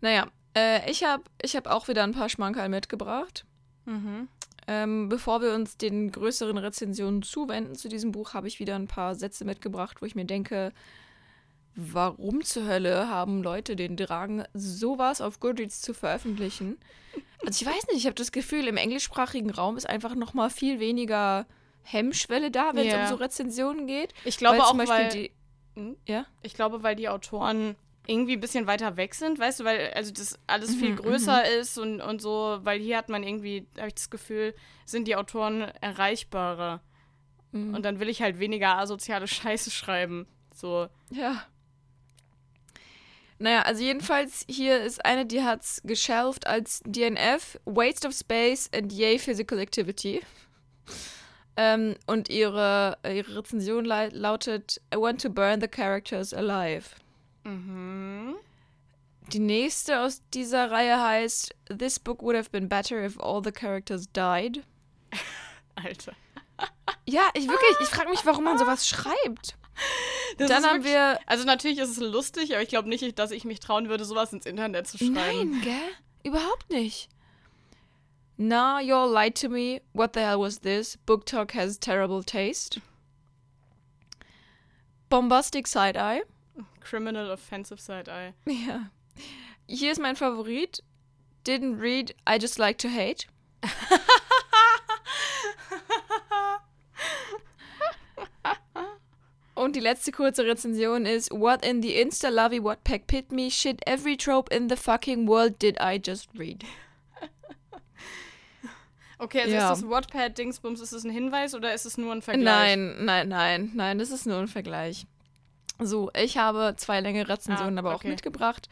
[0.00, 3.44] Naja, äh, ich habe ich hab auch wieder ein paar Schmankerl mitgebracht.
[3.84, 4.28] Mhm.
[4.70, 8.86] Ähm, bevor wir uns den größeren Rezensionen zuwenden zu diesem Buch, habe ich wieder ein
[8.86, 10.72] paar Sätze mitgebracht, wo ich mir denke,
[11.74, 16.76] warum zur Hölle haben Leute den Drang, sowas auf Goodreads zu veröffentlichen?
[17.46, 20.50] Also ich weiß nicht, ich habe das Gefühl, im englischsprachigen Raum ist einfach noch mal
[20.50, 21.46] viel weniger
[21.84, 23.02] Hemmschwelle da, wenn es Ja.
[23.04, 24.12] um so Rezensionen geht.
[24.24, 25.30] Ich glaube weil auch, Beispiel weil, die.
[25.76, 25.96] Hm?
[26.06, 26.26] Ja?
[26.42, 27.74] ich glaube, weil die Autoren
[28.08, 31.48] irgendwie ein bisschen weiter weg sind, weißt du, weil also das alles viel Mhm, größer
[31.58, 34.54] ist und, und so, weil hier hat man irgendwie, habe ich das Gefühl,
[34.86, 36.80] sind die Autoren erreichbarer.
[37.52, 37.74] Mhm.
[37.74, 40.26] Und dann will ich halt weniger asoziale Scheiße schreiben.
[40.54, 40.88] So.
[41.10, 41.44] Ja.
[43.38, 48.92] Naja, also jedenfalls hier ist eine, die hat's geshelved als DNF, Waste of Space and
[48.92, 50.22] Yay Physical Activity.
[51.56, 56.84] ähm, und ihre, ihre Rezension lautet I want to burn the characters alive.
[57.44, 58.34] Mhm.
[59.32, 63.52] Die nächste aus dieser Reihe heißt This book would have been better if all the
[63.52, 64.64] characters died.
[65.74, 66.12] Alter.
[67.06, 69.56] Ja, ich wirklich, ich frage mich, warum man sowas schreibt.
[70.38, 71.18] Das Dann haben wirklich- wir.
[71.26, 74.32] Also natürlich ist es lustig, aber ich glaube nicht, dass ich mich trauen würde, sowas
[74.32, 75.12] ins Internet zu schreiben.
[75.12, 75.90] Nein, gell?
[76.24, 77.08] Überhaupt nicht.
[78.36, 79.80] Nah, you all lied to me.
[79.92, 80.96] What the hell was this?
[81.06, 82.80] Book talk has terrible taste.
[85.08, 86.22] Bombastic side-eye.
[86.88, 88.32] Criminal Offensive Side Eye.
[88.66, 88.90] Ja.
[89.66, 90.82] Hier ist mein Favorit.
[91.46, 93.26] Didn't read, I just like to hate.
[99.54, 103.80] Und die letzte kurze Rezension ist What in the insta-lovey what pack pit me shit
[103.88, 106.64] every trope in the fucking world did I just read.
[109.20, 109.72] Okay, also Ja.
[109.72, 112.44] ist das Wattpad-Dingsbums, ist es ein Hinweis oder ist es nur ein Vergleich?
[112.44, 115.08] Nein, nein, nein, nein, das ist nur ein Vergleich.
[115.80, 118.08] So, ich habe zwei längere Rezensionen Ah, aber auch okay.
[118.08, 118.68] mitgebracht.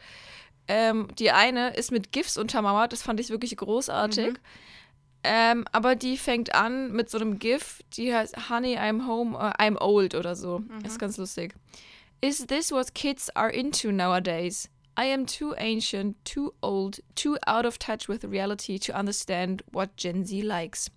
[0.67, 4.33] Ähm, die eine ist mit GIFs untermauert, das fand ich wirklich großartig.
[4.33, 4.37] Mhm.
[5.23, 9.63] Ähm, aber die fängt an mit so einem GIF, die heißt Honey, I'm home, äh,
[9.63, 10.59] I'm old oder so.
[10.59, 10.85] Mhm.
[10.85, 11.53] Ist ganz lustig.
[12.21, 14.69] Is this what kids are into nowadays?
[14.99, 19.95] I am too ancient, too old, too out of touch with reality to understand what
[19.95, 20.89] Gen Z likes.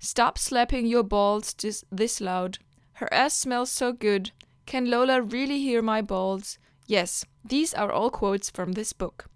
[0.00, 2.58] Stop slapping your balls this, this loud.
[2.94, 4.32] Her ass smells so good.
[4.72, 6.58] Can Lola really hear my balls?
[6.86, 9.26] Yes, these are all quotes from this book.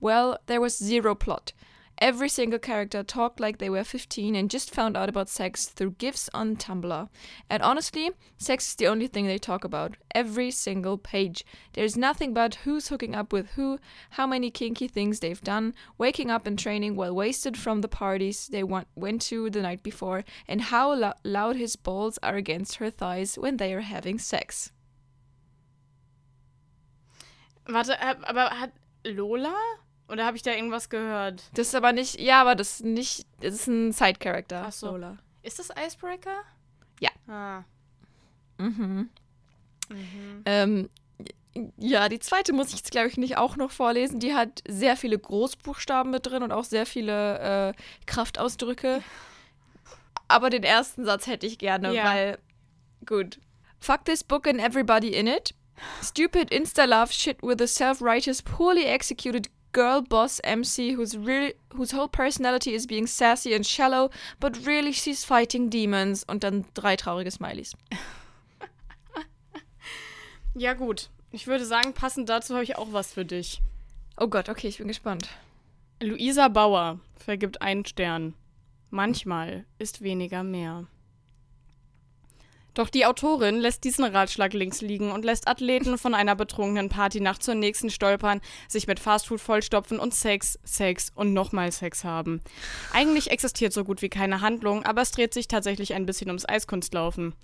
[0.00, 1.52] Well, there was zero plot.
[1.98, 5.96] Every single character talked like they were 15 and just found out about sex through
[5.98, 7.10] GIFs on Tumblr.
[7.50, 9.98] And honestly, sex is the only thing they talk about.
[10.14, 11.44] Every single page.
[11.74, 13.78] There's nothing but who's hooking up with who,
[14.12, 18.46] how many kinky things they've done, waking up and training while wasted from the parties
[18.46, 22.88] they went to the night before, and how lo- loud his balls are against her
[22.88, 24.72] thighs when they are having sex.
[27.68, 28.70] Warte, äh, aber hat
[29.04, 29.54] Lola?
[30.08, 31.42] Oder habe ich da irgendwas gehört?
[31.54, 34.64] Das ist aber nicht, ja, aber das ist nicht, das ist ein Side-Character.
[34.66, 34.86] Ach so.
[34.92, 35.18] Lola.
[35.42, 36.42] Ist das Icebreaker?
[37.00, 37.10] Ja.
[37.28, 37.64] Ah.
[38.58, 39.10] Mhm.
[39.90, 40.42] Mhm.
[40.46, 40.90] Ähm,
[41.76, 44.18] ja, die zweite muss ich jetzt, glaube ich, nicht auch noch vorlesen.
[44.20, 47.72] Die hat sehr viele Großbuchstaben mit drin und auch sehr viele äh,
[48.06, 49.02] Kraftausdrücke.
[50.28, 52.04] Aber den ersten Satz hätte ich gerne, Ja.
[52.04, 52.38] weil,
[53.06, 53.38] gut.
[53.80, 55.54] Fuck this book and everybody in it.
[56.00, 62.08] Stupid insta-love shit with a self-righteous, poorly executed girl boss MC whose real, whose whole
[62.08, 64.10] personality is being sassy and shallow,
[64.40, 66.24] but really she's fighting demons.
[66.24, 67.74] Und dann drei traurige Smileys.
[70.54, 71.08] Ja, gut.
[71.30, 73.62] Ich würde sagen, passend dazu habe ich auch was für dich.
[74.16, 75.28] Oh Gott, okay, ich bin gespannt.
[76.00, 78.34] Luisa Bauer vergibt einen Stern.
[78.90, 80.88] Manchmal ist weniger mehr.
[82.78, 87.42] Doch die Autorin lässt diesen Ratschlag links liegen und lässt Athleten von einer betrunkenen Partynacht
[87.42, 92.40] zur nächsten stolpern, sich mit Fastfood vollstopfen und Sex, Sex und nochmal Sex haben.
[92.92, 96.48] Eigentlich existiert so gut wie keine Handlung, aber es dreht sich tatsächlich ein bisschen ums
[96.48, 97.34] Eiskunstlaufen.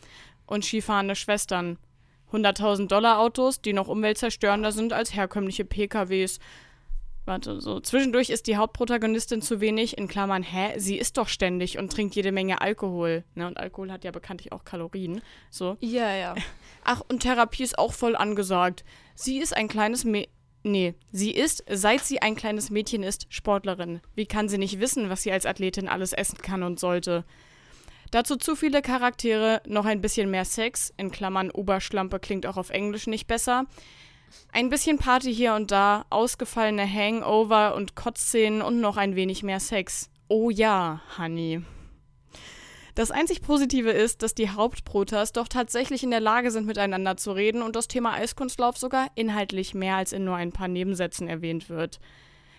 [0.46, 1.78] Und skifahrende Schwestern.
[2.30, 6.38] 100.000 Dollar Autos, die noch umweltzerstörender sind als herkömmliche PKWs.
[7.26, 11.78] Warte, so zwischendurch ist die Hauptprotagonistin zu wenig, in Klammern, hä, sie ist doch ständig
[11.78, 13.24] und trinkt jede Menge Alkohol.
[13.34, 15.22] Ne, und Alkohol hat ja bekanntlich auch Kalorien.
[15.50, 15.76] So.
[15.80, 16.34] Ja, ja.
[16.84, 18.84] Ach, und Therapie ist auch voll angesagt.
[19.14, 20.32] Sie ist ein kleines Mädchen.
[20.66, 24.00] Nee, sie ist, seit sie ein kleines Mädchen ist, Sportlerin.
[24.14, 27.24] Wie kann sie nicht wissen, was sie als Athletin alles essen kann und sollte?
[28.10, 32.70] Dazu zu viele Charaktere, noch ein bisschen mehr Sex, in Klammern Oberschlampe klingt auch auf
[32.70, 33.66] Englisch nicht besser.
[34.52, 39.60] Ein bisschen Party hier und da, ausgefallene Hangover und Kotzszenen und noch ein wenig mehr
[39.60, 40.10] Sex.
[40.28, 41.62] Oh ja, Honey.
[42.94, 47.32] Das einzig Positive ist, dass die Hauptprotas doch tatsächlich in der Lage sind, miteinander zu
[47.32, 51.68] reden und das Thema Eiskunstlauf sogar inhaltlich mehr als in nur ein paar Nebensätzen erwähnt
[51.68, 51.98] wird.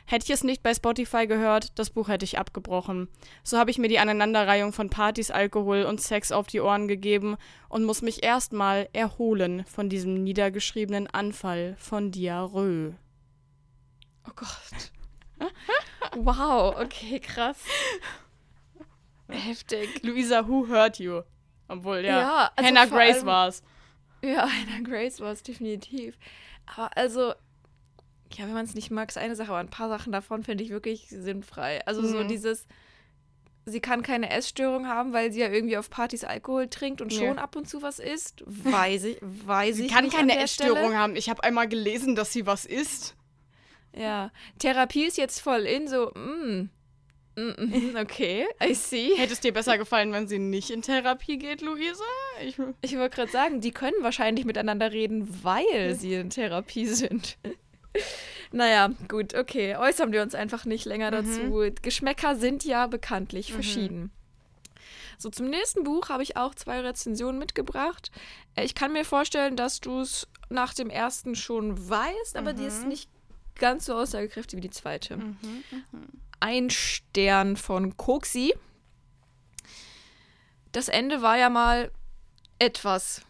[0.08, 3.10] Hätte ich es nicht bei Spotify gehört, das Buch hätte ich abgebrochen.
[3.44, 7.38] So habe ich mir die Aneinanderreihung von Partys, Alkohol und Sex auf die Ohren gegeben
[7.70, 12.96] und muss mich erstmal erholen von diesem niedergeschriebenen Anfall von Diarrhoe.
[14.28, 14.92] Oh Gott.
[16.16, 17.58] wow, okay, krass.
[19.28, 20.04] Heftig.
[20.04, 21.22] Luisa, who hurt you?
[21.68, 23.64] Obwohl, ja, Ja, also Hannah Grace war's.
[24.22, 26.18] Ja, Hannah Grace war es definitiv.
[26.68, 27.34] Aber also,
[28.34, 30.64] ja, wenn man es nicht mag, ist eine Sache, aber ein paar Sachen davon finde
[30.64, 31.86] ich wirklich sinnfrei.
[31.86, 32.28] Also so Mhm.
[32.28, 32.66] dieses,
[33.66, 37.40] sie kann keine Essstörung haben, weil sie ja irgendwie auf Partys Alkohol trinkt und schon
[37.40, 38.44] ab und zu was isst.
[38.46, 40.98] Weiß ich, weiß Sie ich kann nicht an keine der Essstörung Stelle.
[40.98, 41.16] haben.
[41.16, 43.16] Ich habe einmal gelesen, dass sie was isst.
[43.96, 46.70] Ja, Therapie ist jetzt voll in, so, mm,
[47.38, 49.12] mm, mm, okay, I see.
[49.18, 52.04] Hätte es dir besser gefallen, wenn sie nicht in Therapie geht, Luisa?
[52.44, 57.38] Ich, Ich wollte gerade sagen, die können wahrscheinlich miteinander reden, weil sie in Therapie sind.
[58.52, 59.76] Naja, gut, okay.
[59.76, 61.42] Äußern wir uns einfach nicht länger dazu.
[61.82, 64.12] Geschmäcker sind ja bekanntlich verschieden.
[65.18, 68.12] So, zum nächsten Buch habe ich auch zwei Rezensionen mitgebracht.
[68.56, 72.66] Äh, Ich kann mir vorstellen, dass du es nach dem ersten schon weißt, aber die
[72.66, 73.10] ist nicht
[73.56, 75.18] ganz so aussagekräftig wie die zweite.
[75.18, 75.64] Mhm.
[76.42, 78.54] Ein Stern von Koksi.
[80.74, 81.92] Das Ende war ja mal
[82.60, 83.22] etwas.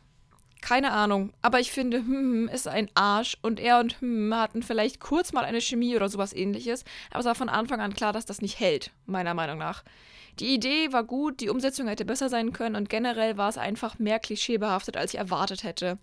[0.65, 1.31] Keine Ahnung.
[1.43, 3.37] Aber ich finde, hm, ist ein Arsch.
[3.43, 6.83] Und er und hm hatten vielleicht kurz mal eine Chemie oder sowas ähnliches.
[7.11, 9.83] Aber es war von Anfang an klar, dass das nicht hält, meiner Meinung nach.
[10.39, 13.99] Die Idee war gut, die Umsetzung hätte besser sein können und generell war es einfach
[13.99, 15.97] mehr klischeebehaftet, als ich erwartet hätte.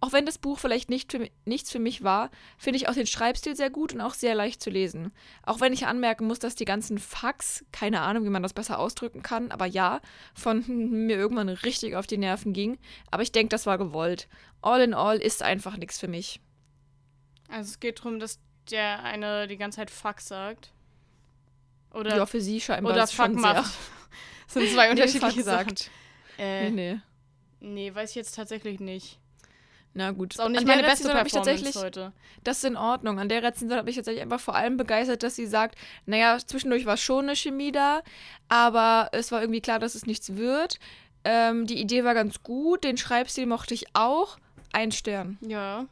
[0.00, 3.06] Auch wenn das Buch vielleicht nicht für, nichts für mich war, finde ich auch den
[3.06, 5.12] Schreibstil sehr gut und auch sehr leicht zu lesen.
[5.44, 8.78] Auch wenn ich anmerken muss, dass die ganzen Fax, keine Ahnung, wie man das besser
[8.78, 10.00] ausdrücken kann, aber ja,
[10.34, 10.64] von
[11.06, 12.78] mir irgendwann richtig auf die Nerven ging.
[13.10, 14.28] Aber ich denke, das war gewollt.
[14.60, 16.40] All in all ist einfach nichts für mich.
[17.48, 18.38] Also es geht darum, dass
[18.70, 20.72] der eine die ganze Zeit Fuck sagt.
[21.94, 23.56] Oder, ja, für sie scheinbar oder Fuck macht.
[24.46, 25.74] Das sind zwei Nee, unterschiedliche Fuck Sachen.
[26.38, 27.00] Äh, Nee, nee.
[27.60, 29.18] nee, weiß ich jetzt tatsächlich nicht.
[29.94, 30.34] Na gut.
[30.34, 32.12] Ist auch nicht An meine beste habe ich Performance tatsächlich heute.
[32.44, 33.18] Das ist in Ordnung.
[33.18, 35.76] An der Rezension habe ich tatsächlich einfach vor allem begeistert, dass sie sagt,
[36.06, 38.02] naja, zwischendurch war schon eine Chemie da,
[38.48, 40.78] aber es war irgendwie klar, dass es nichts wird.
[41.24, 44.38] Ähm, die Idee war ganz gut, den Schreibstil mochte ich auch.
[44.72, 45.36] Ein Stern.
[45.42, 45.86] Ja.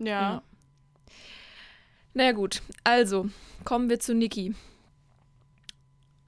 [0.00, 0.04] Ja.
[0.04, 0.42] Ja.
[2.14, 3.28] Naja gut, also
[3.64, 4.54] kommen wir zu Niki.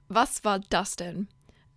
[0.09, 1.27] Was war das denn?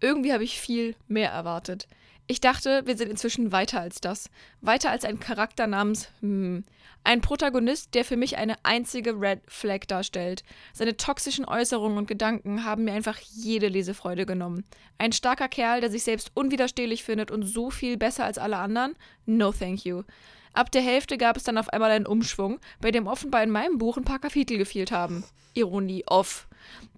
[0.01, 1.89] Irgendwie habe ich viel mehr erwartet.
[2.27, 4.31] Ich dachte, wir sind inzwischen weiter als das.
[4.61, 6.65] Weiter als ein Charakter namens hm.
[7.03, 10.45] Ein Protagonist, der für mich eine einzige Red Flag darstellt.
[10.75, 14.65] Seine toxischen Äußerungen und Gedanken haben mir einfach jede Lesefreude genommen.
[14.99, 18.97] Ein starker Kerl, der sich selbst unwiderstehlich findet und so viel besser als alle anderen?
[19.25, 20.03] No thank you.
[20.53, 23.79] Ab der Hälfte gab es dann auf einmal einen Umschwung, bei dem offenbar in meinem
[23.79, 25.25] Buch ein paar Kapitel gefehlt haben.
[25.55, 26.49] Ironie off.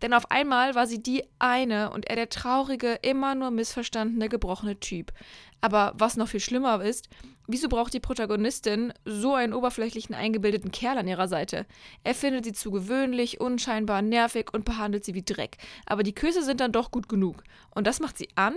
[0.01, 4.79] Denn auf einmal war sie die eine und er der traurige, immer nur missverstandene, gebrochene
[4.81, 5.13] Typ.
[5.61, 7.09] Aber was noch viel schlimmer ist,
[7.47, 11.67] wieso braucht die Protagonistin so einen oberflächlichen, eingebildeten Kerl an ihrer Seite?
[12.03, 15.59] Er findet sie zu gewöhnlich, unscheinbar, nervig und behandelt sie wie Dreck.
[15.87, 17.45] Aber die Küsse sind dann doch gut genug.
[17.75, 18.57] Und das macht sie an?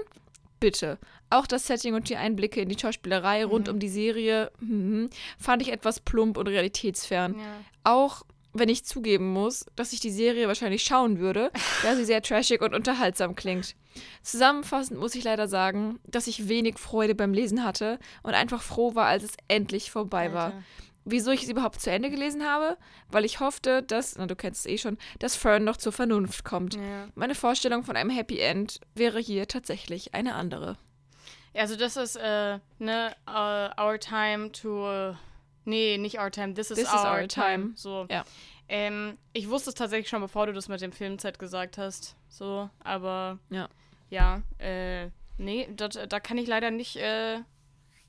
[0.59, 0.97] Bitte.
[1.29, 5.61] Auch das Setting und die Einblicke in die Schauspielerei rund um die Serie mhm, fand
[5.61, 7.35] ich etwas plump und realitätsfern.
[7.37, 7.45] Ja.
[7.83, 8.23] Auch
[8.55, 11.51] wenn ich zugeben muss, dass ich die Serie wahrscheinlich schauen würde,
[11.83, 13.75] da sie sehr trashig und unterhaltsam klingt.
[14.23, 18.95] Zusammenfassend muss ich leider sagen, dass ich wenig Freude beim Lesen hatte und einfach froh
[18.95, 20.45] war, als es endlich vorbei war.
[20.45, 20.63] Alter.
[21.07, 22.77] Wieso ich es überhaupt zu Ende gelesen habe?
[23.09, 26.43] Weil ich hoffte, dass, na du kennst es eh schon, dass Fern noch zur Vernunft
[26.43, 26.75] kommt.
[26.75, 27.07] Ja.
[27.13, 30.77] Meine Vorstellung von einem Happy End wäre hier tatsächlich eine andere.
[31.53, 35.15] Also das ist, äh, ne, uh, our time to,
[35.65, 37.27] nee, nicht our time, this is, This is our, our time.
[37.27, 37.71] time.
[37.75, 38.05] So.
[38.09, 38.23] Ja.
[38.67, 42.15] Ähm, ich wusste es tatsächlich schon, bevor du das mit dem Filmzeit gesagt hast.
[42.29, 43.69] So, aber Ja.
[44.09, 47.37] ja, äh, nee, dat, da kann ich leider nicht, äh,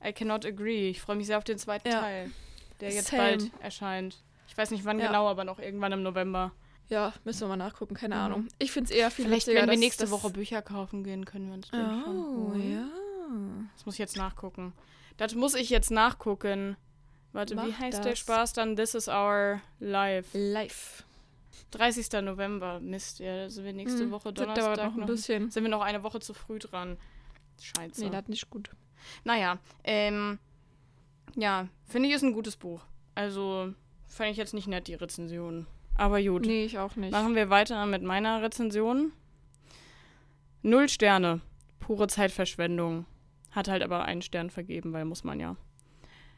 [0.03, 0.89] I cannot agree.
[0.89, 1.99] Ich freue mich sehr auf den zweiten Ja.
[2.01, 2.31] Teil,
[2.79, 3.21] der jetzt Same.
[3.23, 4.23] bald erscheint.
[4.47, 5.07] Ich weiß nicht wann Ja.
[5.07, 6.51] genau, aber noch irgendwann im November.
[6.89, 8.21] Ja, müssen wir mal nachgucken, keine Mhm.
[8.21, 8.47] Ahnung.
[8.59, 11.47] Ich finde es eher viel Vielleicht, witziger, wenn wir nächste Woche Bücher kaufen gehen, können
[11.47, 12.73] wir uns den schon Oh, holen.
[12.73, 13.67] ja.
[13.75, 14.73] Das muss ich jetzt nachgucken.
[15.17, 16.77] Das muss ich jetzt nachgucken.
[17.37, 18.15] Warte, wie Mach heißt der.
[18.15, 18.75] Spaß dann?
[18.75, 20.35] This is our life.
[20.35, 21.03] Live.
[21.69, 22.23] 30.
[22.23, 22.79] November.
[22.79, 25.51] Mist, ja, da sind wir nächste Hm, Woche das dauert Donnerstag noch ein bisschen.
[25.51, 26.97] Sind wir noch eine Woche zu früh dran.
[27.61, 28.03] Scheiße.
[28.03, 28.71] Nee, das ist nicht gut.
[29.23, 30.39] naja, ähm,
[31.35, 32.81] ja, finde ich ist ein gutes Buch.
[33.13, 33.71] Also,
[34.07, 35.67] fand ich jetzt nicht nett, die Rezension.
[35.93, 36.43] Aber gut.
[36.43, 37.11] Nee, ich auch nicht.
[37.11, 39.11] Machen wir weiter mit meiner Rezension.
[40.63, 41.41] Null Sterne.
[41.79, 43.05] Pure Zeitverschwendung.
[43.51, 45.55] Hat halt aber einen Stern vergeben, weil muss man ja.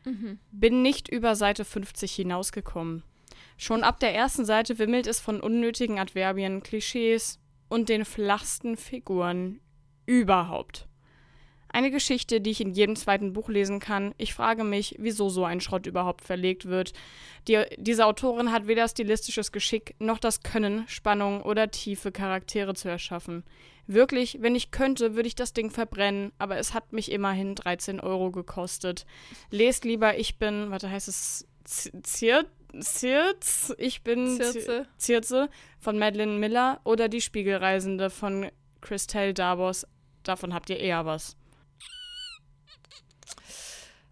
[0.05, 0.39] Mhm.
[0.51, 3.03] Bin nicht über Seite 50 hinausgekommen.
[3.57, 9.59] Schon ab der ersten Seite wimmelt es von unnötigen Adverbien, Klischees und den flachsten Figuren
[10.05, 10.88] überhaupt.
[11.71, 14.13] Eine Geschichte, die ich in jedem zweiten Buch lesen kann.
[14.17, 16.93] Ich frage mich, wieso so ein Schrott überhaupt verlegt wird.
[17.47, 22.89] Die, diese Autorin hat weder stilistisches Geschick noch das Können, Spannung oder tiefe Charaktere zu
[22.89, 23.43] erschaffen.
[23.85, 27.99] Wirklich, wenn ich könnte, würde ich das Ding verbrennen, aber es hat mich immerhin 13
[27.99, 29.05] Euro gekostet.
[29.51, 32.45] Lest lieber Ich bin, warte, heißt es Z- Zier,
[32.79, 33.73] Zirz?
[33.77, 34.87] Ich bin Zi- Zirze.
[34.97, 38.49] Zirze von Madeline Miller oder Die Spiegelreisende von
[38.81, 39.87] Christelle Davos.
[40.23, 41.35] Davon habt ihr eher was.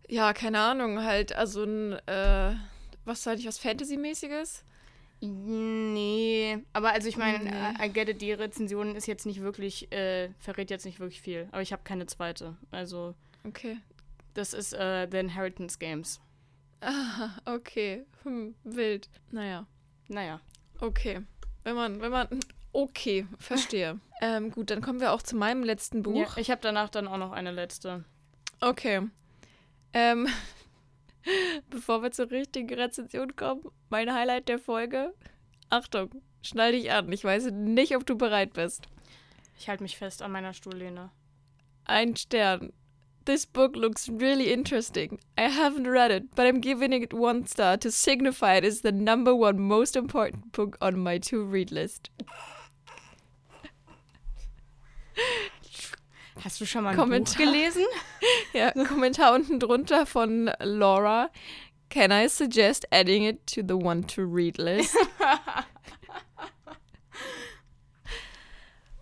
[0.07, 2.55] Ja, keine Ahnung, halt, also ein, äh,
[3.05, 4.63] was sag ich, was Fantasy-mäßiges?
[5.19, 7.85] Nee, aber also ich meine, Nee.
[7.85, 11.47] I get it, die Rezension ist jetzt nicht wirklich, äh, verrät jetzt nicht wirklich viel.
[11.51, 12.55] Aber ich habe keine zweite.
[12.71, 13.77] Also, Okay.
[14.33, 16.19] das ist äh, The Inheritance Games.
[16.81, 18.05] Ah, okay.
[18.23, 19.09] Hm, wild.
[19.31, 19.65] Naja,
[20.07, 20.39] Naja.
[20.79, 21.21] okay.
[21.63, 22.27] Wenn man, wenn man.
[22.71, 23.99] Okay, verstehe.
[24.21, 26.35] ähm, gut, dann kommen wir auch zu meinem letzten Buch.
[26.35, 28.03] Ja, ich habe danach dann auch noch eine letzte.
[28.61, 29.01] Okay.
[29.99, 30.27] Ähm,
[31.71, 35.11] bevor wir zur richtigen Rezension kommen, mein Highlight der Folge.
[35.71, 37.11] Achtung, schnall dich an.
[37.11, 38.87] Ich weiß nicht, ob du bereit bist.
[39.57, 41.09] Ich halte mich fest an meiner Stuhllehne.
[41.85, 42.73] Ein Stern.
[43.25, 45.17] This book looks really interesting.
[45.35, 48.91] I haven't read it, but I'm giving it one star to signify it is the
[48.91, 52.11] number one most important book on my to-read list.
[56.47, 57.35] Hast du schon mal ein Kommentar.
[57.35, 57.83] Buch gelesen?
[58.53, 61.29] Ja, Kommentar unten drunter von Laura.
[61.89, 64.95] Can I suggest adding it to the one to read list?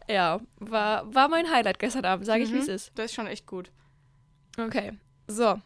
[0.09, 2.91] ja, war, war mein Highlight gestern Abend, sage ich, wie es ist.
[2.95, 3.69] Das ist schon echt gut.
[4.57, 4.93] Okay,
[5.27, 5.61] so.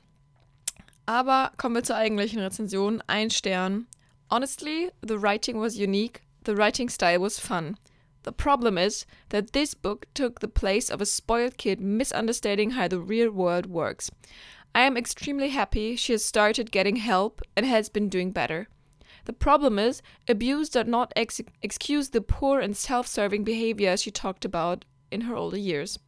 [1.05, 3.01] Aber kommen wir zur eigentlichen Rezension.
[3.07, 3.87] Ein Stern.
[4.29, 6.23] Honestly, the writing was unique.
[6.45, 7.77] The writing style was fun.
[8.23, 12.87] The problem is that this book took the place of a spoiled kid misunderstanding how
[12.87, 14.11] the real world works.
[14.75, 18.67] I am extremely happy she has started getting help and has been doing better.
[19.25, 24.11] The problem is, abuse does not ex- excuse the poor and self serving behavior she
[24.11, 25.99] talked about in her older years.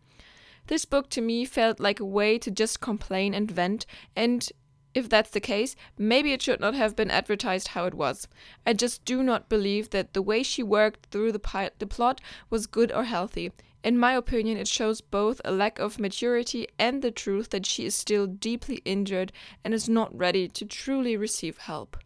[0.68, 3.86] This book to me felt like a way to just complain and vent,
[4.16, 4.48] and
[4.94, 8.28] if that's the case, maybe it should not have been advertised how it was.
[8.66, 12.68] I just do not believe that the way she worked through the, the plot was
[12.68, 13.52] good or healthy.
[13.84, 17.86] In my opinion, it shows both a lack of maturity and the truth that she
[17.86, 19.32] is still deeply injured
[19.64, 21.98] and is not ready to truly receive help.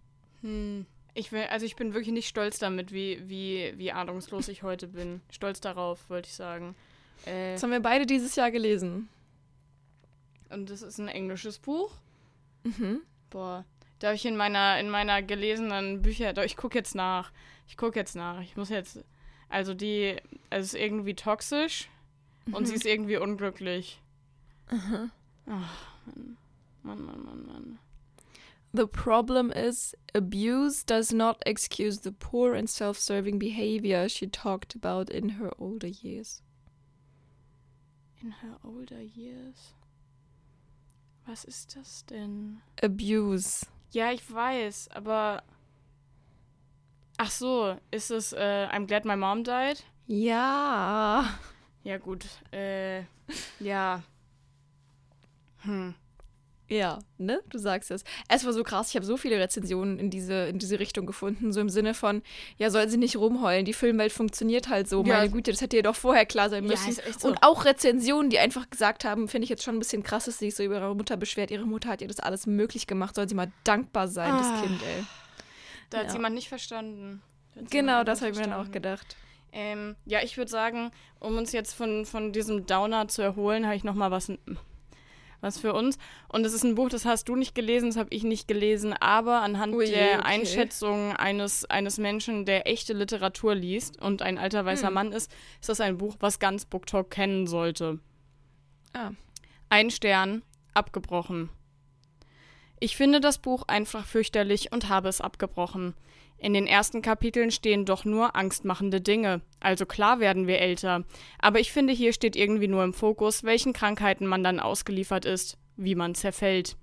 [0.42, 0.86] Hm.
[1.18, 4.88] Ich will, also ich bin wirklich nicht stolz damit, wie, wie, wie ahnungslos ich heute
[4.88, 5.22] bin.
[5.32, 6.76] Stolz darauf, wollte ich sagen.
[7.26, 9.08] Äh, Das haben wir beide dieses Jahr gelesen.
[10.50, 11.92] und das ist ein englisches Buch.
[12.66, 13.02] Mhm.
[13.30, 13.64] Boah,
[14.00, 17.32] da habe ich in meiner, in meiner gelesenen Bücher, ich gucke jetzt nach.
[17.68, 18.42] Ich gucke jetzt nach.
[18.42, 19.04] Ich muss jetzt,
[19.50, 20.18] also die,
[20.50, 21.90] also ist irgendwie toxisch
[22.52, 24.02] und sie ist irgendwie unglücklich.
[24.72, 25.12] Mhm.
[25.48, 26.38] Ach, Mann.
[26.84, 27.80] Mann, Mann, Mann, Mann.
[28.74, 34.76] The problem is, abuse does not excuse the poor and self serving behavior she talked
[34.76, 36.42] about in her older years.
[38.22, 39.74] In her older years.
[41.26, 42.62] Was ist das denn?
[42.82, 43.66] Abuse.
[43.92, 45.44] Ja, ich weiß, aber.
[47.18, 49.84] Ach so, ist es äh, I'm glad my mom died?
[50.06, 51.26] Ja.
[51.84, 52.26] Ja, gut.
[52.52, 53.04] Äh,
[53.60, 54.04] ja.
[55.60, 55.96] Hm.
[56.68, 57.42] Ja, ne?
[57.50, 58.04] Du sagst es.
[58.28, 61.54] Es war so krass, ich habe so viele Rezensionen in diese, in diese Richtung gefunden,
[61.54, 62.24] so im Sinne von,
[62.58, 65.04] ja, soll sie nicht rumheulen, die Filmwelt funktioniert halt so.
[65.04, 65.18] Ja.
[65.18, 66.90] Meine Güte, das hätte ihr doch vorher klar sein Ja, müssen.
[67.08, 67.28] echt so.
[67.28, 70.40] Und auch Rezensionen, die einfach gesagt haben, finde ich jetzt schon ein bisschen krass, dass
[70.40, 71.52] sie sich so über ihre Mutter beschwert.
[71.52, 74.40] Ihre Mutter hat ihr das alles möglich gemacht, soll sie mal dankbar sein, Ah.
[74.40, 75.04] das Kind, ey.
[75.92, 76.14] Da hat Ja.
[76.14, 77.22] jemand nicht verstanden.
[77.54, 79.16] Da Genau, das habe ich mir dann auch gedacht.
[79.54, 80.90] Ähm, ja, ich würde sagen,
[81.20, 84.32] um uns jetzt von, von diesem Downer zu erholen, habe ich noch mal was,
[85.46, 85.98] was für uns.
[86.28, 88.94] Und es ist ein Buch, das hast du nicht gelesen, das habe ich nicht gelesen,
[88.94, 90.26] aber anhand Ui, der okay.
[90.26, 94.94] Einschätzung eines, eines Menschen, der echte Literatur liest und ein alter weißer Hm.
[94.94, 95.32] Mann ist,
[95.62, 98.00] ist das ein Buch, was ganz BookTok kennen sollte.
[98.94, 99.12] Ah.
[99.70, 100.42] Ein Stern,
[100.74, 101.50] abgebrochen.
[102.80, 105.94] Ich finde das Buch einfach fürchterlich und habe es abgebrochen.
[106.46, 109.42] In den ersten Kapiteln stehen doch nur angstmachende Dinge.
[109.60, 111.04] Also klar werden wir älter.
[111.40, 115.58] Aber ich finde, hier steht irgendwie nur im Fokus, welchen Krankheiten man dann ausgeliefert ist,
[115.76, 116.78] wie man zerfällt,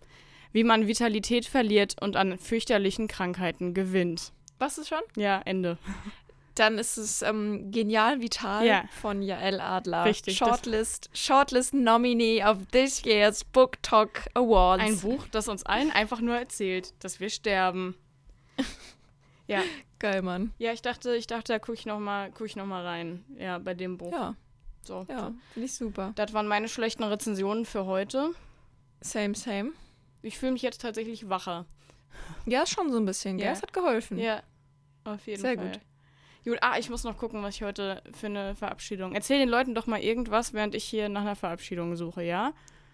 [0.50, 4.32] wie man Vitalität verliert und an fürchterlichen Krankheiten gewinnt.
[4.58, 5.02] Was ist schon?
[5.14, 5.78] Ja, Ende.
[6.56, 8.82] Dann ist es ähm, Genial Vital Ja.
[9.00, 10.06] von Jael Adler.
[10.06, 14.82] Richtig, Shortlist, Shortlist Nominee of this year's Book Talk Awards.
[14.82, 17.94] Ein Buch, das uns allen einfach nur erzählt, dass wir sterben.
[19.48, 19.62] Ja,
[19.98, 20.52] Geil, Mann.
[20.58, 23.24] ja, ich dachte, ich dachte, da gucke ich noch mal, guck ich noch mal rein.
[23.38, 24.12] Ja, bei dem Buch.
[24.12, 24.34] Ja,
[24.84, 25.04] So.
[25.08, 26.12] ja, finde ich super.
[26.16, 28.30] Das waren meine schlechten Rezensionen für heute.
[29.00, 29.72] Same, same.
[30.22, 31.66] Ich fühle mich jetzt tatsächlich wacher.
[32.46, 33.46] Ja, schon so ein bisschen, gell?
[33.46, 33.52] Ja.
[33.52, 34.18] Es hat geholfen.
[34.18, 34.42] Ja,
[35.04, 35.68] auf jeden Sehr Fall.
[35.70, 35.80] gut.
[36.44, 39.14] Gut, ah, ich muss noch gucken, was ich heute für eine Verabschiedung.
[39.14, 42.52] Erzähl den Leuten doch mal irgendwas, während ich hier nach einer Verabschiedung suche, ja?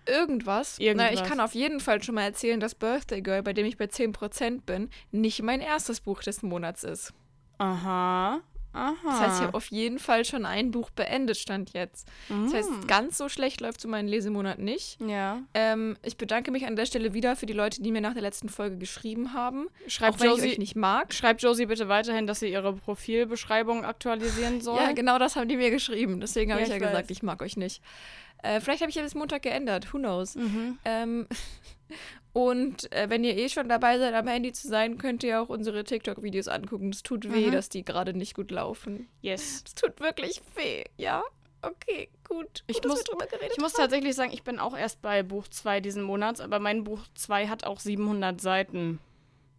[0.09, 0.79] Irgendwas.
[0.79, 1.11] Irgendwas.
[1.11, 3.77] Na, ich kann auf jeden Fall schon mal erzählen, dass Birthday Girl, bei dem ich
[3.77, 7.13] bei 10% bin, nicht mein erstes Buch des Monats ist.
[7.59, 8.41] Aha.
[8.75, 8.95] Aha.
[9.03, 12.07] Das heißt, ich habe auf jeden Fall schon ein Buch beendet, stand jetzt.
[12.29, 12.55] Das Mm.
[12.55, 15.01] heißt, ganz so schlecht läuft so mein Lesemonat nicht.
[15.01, 15.41] ja.
[15.55, 18.23] Ähm, ich bedanke mich an der Stelle wieder für die Leute, die mir nach der
[18.23, 19.69] letzten Folge geschrieben haben.
[19.89, 21.13] Schreibt auch wenn ich Josie, euch nicht mag.
[21.15, 24.79] schreibt Josie bitte weiterhin, dass sie ihre Profilbeschreibung aktualisieren soll.
[24.81, 26.21] Ja, genau das haben die mir geschrieben.
[26.21, 27.11] Deswegen habe Ja, ich ja ich gesagt, weiß.
[27.11, 27.83] ich mag euch nicht.
[28.43, 29.93] Äh, vielleicht habe ich ja bis Montag geändert.
[29.93, 30.35] Who knows?
[30.37, 30.79] Mhm.
[30.85, 31.27] Ähm,
[32.33, 35.49] und äh, wenn ihr eh schon dabei seid, am Handy zu sein, könnt ihr auch
[35.49, 36.91] unsere TikTok-Videos angucken.
[36.91, 37.53] Es tut weh, Mhm.
[37.53, 39.09] dass die gerade nicht gut laufen.
[39.23, 39.63] Yes.
[39.67, 41.23] Es tut wirklich weh, ja?
[41.63, 42.63] Okay, gut.
[42.69, 45.25] Ich gut, muss- wir drüber geredet Ich muss tatsächlich sagen, ich bin auch erst bei
[45.25, 49.01] Buch 2 diesen Monats, aber mein Buch 2 hat auch 700 Seiten.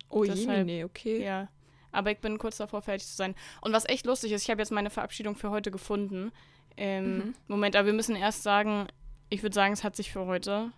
[0.09, 1.21] Oh je, nee, okay.
[1.23, 1.49] Ja.
[1.91, 3.35] Aber ich bin kurz davor, fertig zu sein.
[3.61, 6.31] Und was echt lustig ist, ich habe jetzt meine Verabschiedung für heute gefunden.
[6.77, 7.33] Ähm, Mhm.
[7.47, 8.87] Moment, aber wir müssen erst sagen,
[9.29, 10.71] ich würde sagen, es hat sich für heute.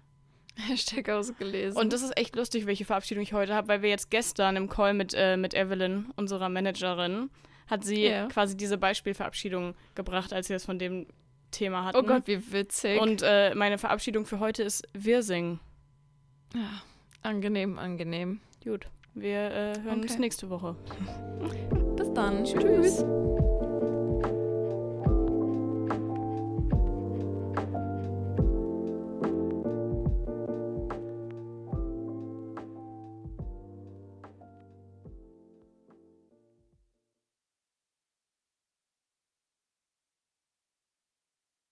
[0.55, 1.77] Hashtag ausgelesen.
[1.79, 4.67] Und das ist echt lustig, welche Verabschiedung ich heute habe, weil wir jetzt gestern im
[4.67, 7.29] Call mit, äh, mit Evelyn, unserer Managerin,
[7.67, 8.27] hat sie Ja.
[8.27, 11.07] quasi diese Beispielverabschiedung gebracht, als wir es von dem
[11.51, 11.97] Thema hatten.
[11.97, 12.99] oh Gott, wie witzig.
[12.99, 15.59] Und äh, meine Verabschiedung für heute ist Wir singen.
[16.53, 16.81] ja,
[17.21, 18.41] angenehm, angenehm.
[18.63, 20.21] Gut, wir äh, hören uns Okay.
[20.21, 20.75] nächste Woche.
[21.95, 22.43] Bis dann.
[22.43, 22.61] Tschüss.
[22.61, 23.05] Tschüss.